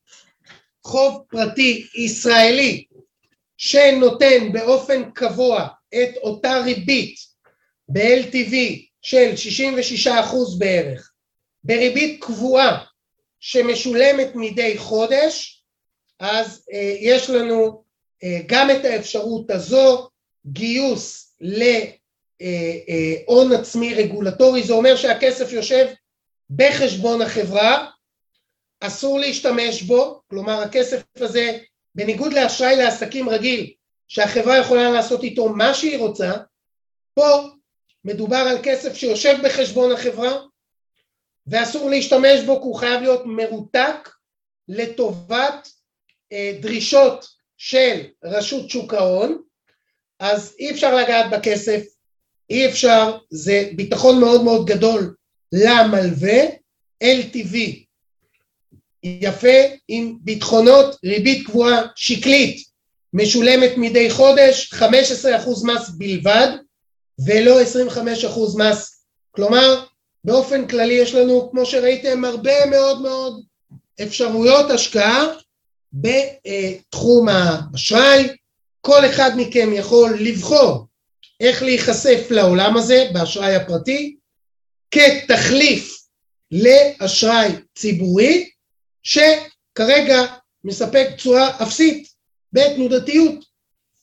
[0.84, 2.84] חוב פרטי ישראלי
[3.56, 7.16] שנותן באופן קבוע את אותה ריבית
[7.88, 8.54] ב-LTV
[9.02, 9.32] של
[10.06, 10.08] 66%
[10.58, 11.12] בערך,
[11.64, 12.84] בריבית קבועה
[13.40, 15.62] שמשולמת מדי חודש,
[16.20, 17.82] אז אה, יש לנו
[18.24, 20.08] אה, גם את האפשרות הזו,
[20.46, 25.86] גיוס להון אה, עצמי רגולטורי, זה אומר שהכסף יושב
[26.50, 27.90] בחשבון החברה,
[28.80, 31.58] אסור להשתמש בו, כלומר הכסף הזה
[31.94, 33.72] בניגוד לאשראי לעסקים רגיל
[34.08, 36.32] שהחברה יכולה לעשות איתו מה שהיא רוצה,
[37.14, 37.48] פה
[38.04, 40.38] מדובר על כסף שיושב בחשבון החברה
[41.46, 44.08] ואסור להשתמש בו כי הוא חייב להיות מרותק
[44.68, 45.68] לטובת
[46.32, 47.26] אה, דרישות
[47.56, 49.42] של רשות שוק ההון,
[50.18, 51.82] אז אי אפשר לגעת בכסף,
[52.50, 55.14] אי אפשר, זה ביטחון מאוד מאוד גדול
[55.56, 56.42] למלווה,
[57.04, 57.56] LTV
[59.02, 62.64] יפה עם ביטחונות, ריבית קבועה שקלית
[63.12, 64.84] משולמת מדי חודש, 15%
[65.64, 66.48] מס בלבד
[67.26, 67.64] ולא 25%
[68.58, 69.84] מס, כלומר
[70.24, 73.44] באופן כללי יש לנו כמו שראיתם הרבה מאוד מאוד
[74.02, 75.26] אפשרויות השקעה
[75.92, 78.28] בתחום האשראי,
[78.80, 80.86] כל אחד מכם יכול לבחור
[81.40, 84.16] איך להיחשף לעולם הזה באשראי הפרטי
[84.90, 86.06] כתחליף
[86.50, 88.50] לאשראי ציבורי
[89.02, 92.08] שכרגע מספק תשואה אפסית
[92.52, 93.44] בתנודתיות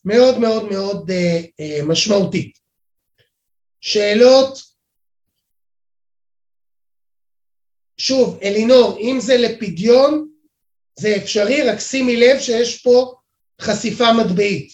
[0.05, 2.57] מאוד מאוד מאוד אה, אה, משמעותית.
[3.81, 4.57] שאלות?
[7.97, 10.29] שוב, אלינור, אם זה לפדיון,
[10.99, 13.15] זה אפשרי, רק שימי לב שיש פה
[13.61, 14.71] חשיפה מטבעית.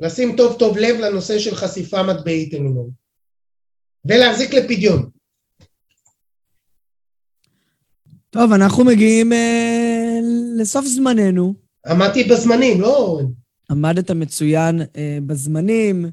[0.00, 2.90] לשים טוב טוב לב לנושא של חשיפה מטבעית, אלינור.
[4.08, 5.10] ולהחזיק לפדיון.
[8.30, 10.18] טוב, אנחנו מגיעים אה,
[10.56, 11.54] לסוף זמננו.
[11.86, 13.24] עמדתי בזמנים, לא אורן.
[13.70, 16.06] עמדת מצוין אה, בזמנים,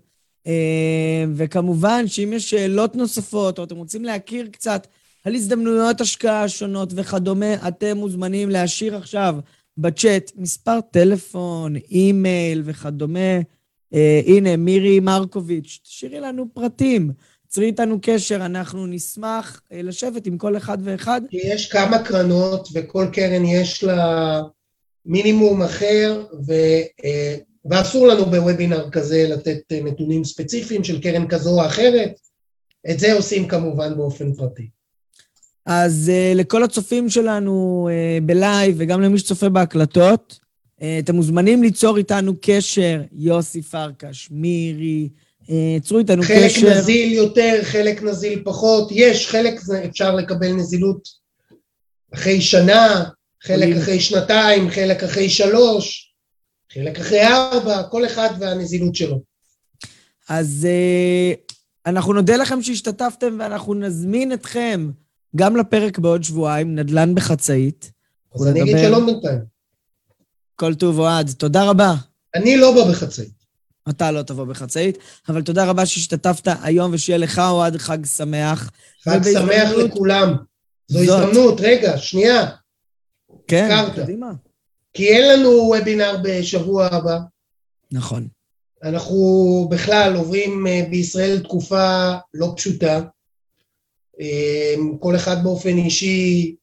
[0.48, 4.88] אה, וכמובן שאם יש שאלות נוספות, או אתם רוצים להכיר קצת
[5.24, 9.36] על הזדמנויות השקעה שונות וכדומה, אתם מוזמנים להשאיר עכשיו
[9.78, 13.40] בצ'אט מספר טלפון, אימייל וכדומה.
[13.94, 17.12] אה, הנה, מירי מרקוביץ', תשאירי לנו פרטים.
[17.56, 21.22] צרי איתנו קשר, אנחנו נשמח אה, לשבת עם כל אחד ואחד.
[21.32, 24.42] יש כמה קרנות וכל קרן יש לה
[25.06, 26.54] מינימום אחר, ו,
[27.06, 27.36] אה,
[27.66, 32.20] ואסור לנו בוובינר כזה לתת אה, נתונים ספציפיים של קרן כזו או אחרת.
[32.92, 34.70] את זה עושים כמובן באופן פרטי.
[35.66, 37.90] אז לכל הצופים שלנו
[38.24, 40.40] בלייב וגם למי שצופה בהקלטות,
[41.00, 45.10] אתם מוזמנים ליצור איתנו קשר, יוסי פרקש, מירי,
[45.50, 46.62] יצרו איתנו חלק קשר.
[46.62, 49.54] חלק נזיל יותר, חלק נזיל פחות, יש, חלק
[49.90, 51.08] אפשר לקבל נזילות
[52.14, 53.04] אחרי שנה,
[53.44, 56.14] חלק אחרי שנתיים, חלק אחרי שלוש,
[56.74, 59.22] חלק אחרי ארבע, כל אחד והנזילות שלו.
[60.30, 61.54] אז uh,
[61.86, 64.92] אנחנו נודה לכם שהשתתפתם ואנחנו נזמין אתכם
[65.36, 67.92] גם לפרק בעוד שבועיים, נדל"ן בחצאית.
[68.36, 69.40] אז אני אגיד שלום בינתיים.
[70.56, 71.94] כל טוב אוהד, תודה רבה.
[72.36, 73.45] אני לא בא בחצאית.
[73.90, 74.98] אתה לא תבוא בחצאית,
[75.30, 78.72] אבל תודה רבה שהשתתפת היום, ושיהיה לך אוהד חג שמח.
[79.04, 80.36] חג שמח לכולם.
[80.88, 81.20] זו זאת...
[81.24, 82.46] הזדמנות, רגע, שנייה.
[83.48, 83.96] כן, קרת.
[83.96, 84.32] קדימה.
[84.94, 87.18] כי אין לנו וובינר בשבוע הבא.
[87.92, 88.28] נכון.
[88.84, 93.02] אנחנו בכלל עוברים אה, בישראל תקופה לא פשוטה.
[94.20, 96.56] אה, כל אחד באופן אישי,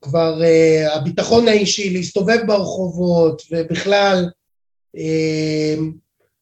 [0.00, 4.30] כבר אה, הביטחון האישי, להסתובב ברחובות, ובכלל,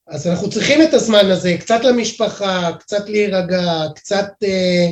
[0.09, 3.63] אז אנחנו צריכים את הזמן הזה, קצת למשפחה, קצת להירגע,
[3.95, 4.87] קצת אה,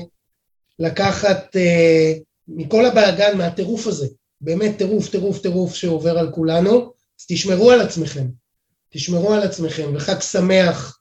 [0.79, 2.13] לקחת אה,
[2.49, 4.07] מכל הבאגן, מהטירוף הזה.
[4.41, 6.93] באמת טירוף, טירוף, טירוף שעובר על כולנו.
[7.21, 8.27] אז תשמרו על עצמכם.
[8.91, 10.99] תשמרו על עצמכם, וחג שמח,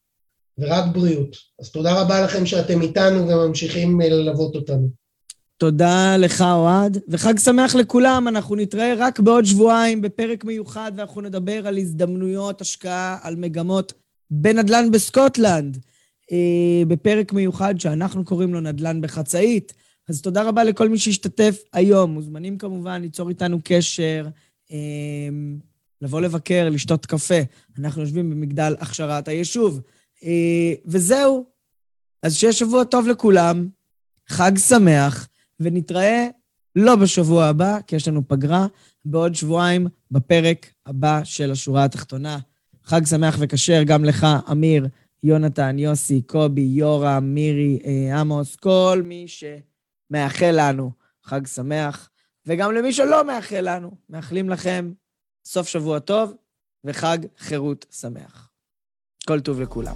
[0.58, 1.36] ורק בריאות.
[1.60, 4.99] אז תודה רבה לכם שאתם איתנו וממשיכים אה, ללוות אותנו.
[5.60, 8.28] תודה לך, אוהד, וחג שמח לכולם.
[8.28, 13.94] אנחנו נתראה רק בעוד שבועיים בפרק מיוחד, ואנחנו נדבר על הזדמנויות השקעה, על מגמות
[14.32, 15.78] בנדל"ן בסקוטלנד,
[16.32, 19.74] אה, בפרק מיוחד שאנחנו קוראים לו נדל"ן בחצאית.
[20.10, 22.12] אז תודה רבה לכל מי שהשתתף היום.
[22.12, 24.28] מוזמנים כמובן ליצור איתנו קשר,
[24.72, 24.78] אה,
[26.02, 27.40] לבוא לבקר, לשתות קפה.
[27.80, 29.82] אנחנו יושבים במגדל הכשרת היישוב.
[30.24, 31.46] אה, וזהו.
[32.24, 33.68] אז שיהיה שבוע טוב לכולם,
[34.28, 35.29] חג שמח.
[35.60, 36.28] ונתראה
[36.76, 38.68] לא בשבוע הבא, כי יש לנו פגרה,
[39.06, 42.40] בעוד שבועיים בפרק הבא של השורה התחתונה.
[42.84, 44.88] חג שמח וכשר גם לך, אמיר,
[45.24, 50.92] יונתן, יוסי, קובי, יורם, מירי, אה, עמוס, כל מי שמאחל לנו
[51.24, 52.10] חג שמח,
[52.46, 54.92] וגם למי שלא מאחל לנו, מאחלים לכם
[55.46, 56.34] סוף שבוע טוב
[56.84, 58.50] וחג חירות שמח.
[59.28, 59.96] כל טוב לכולם.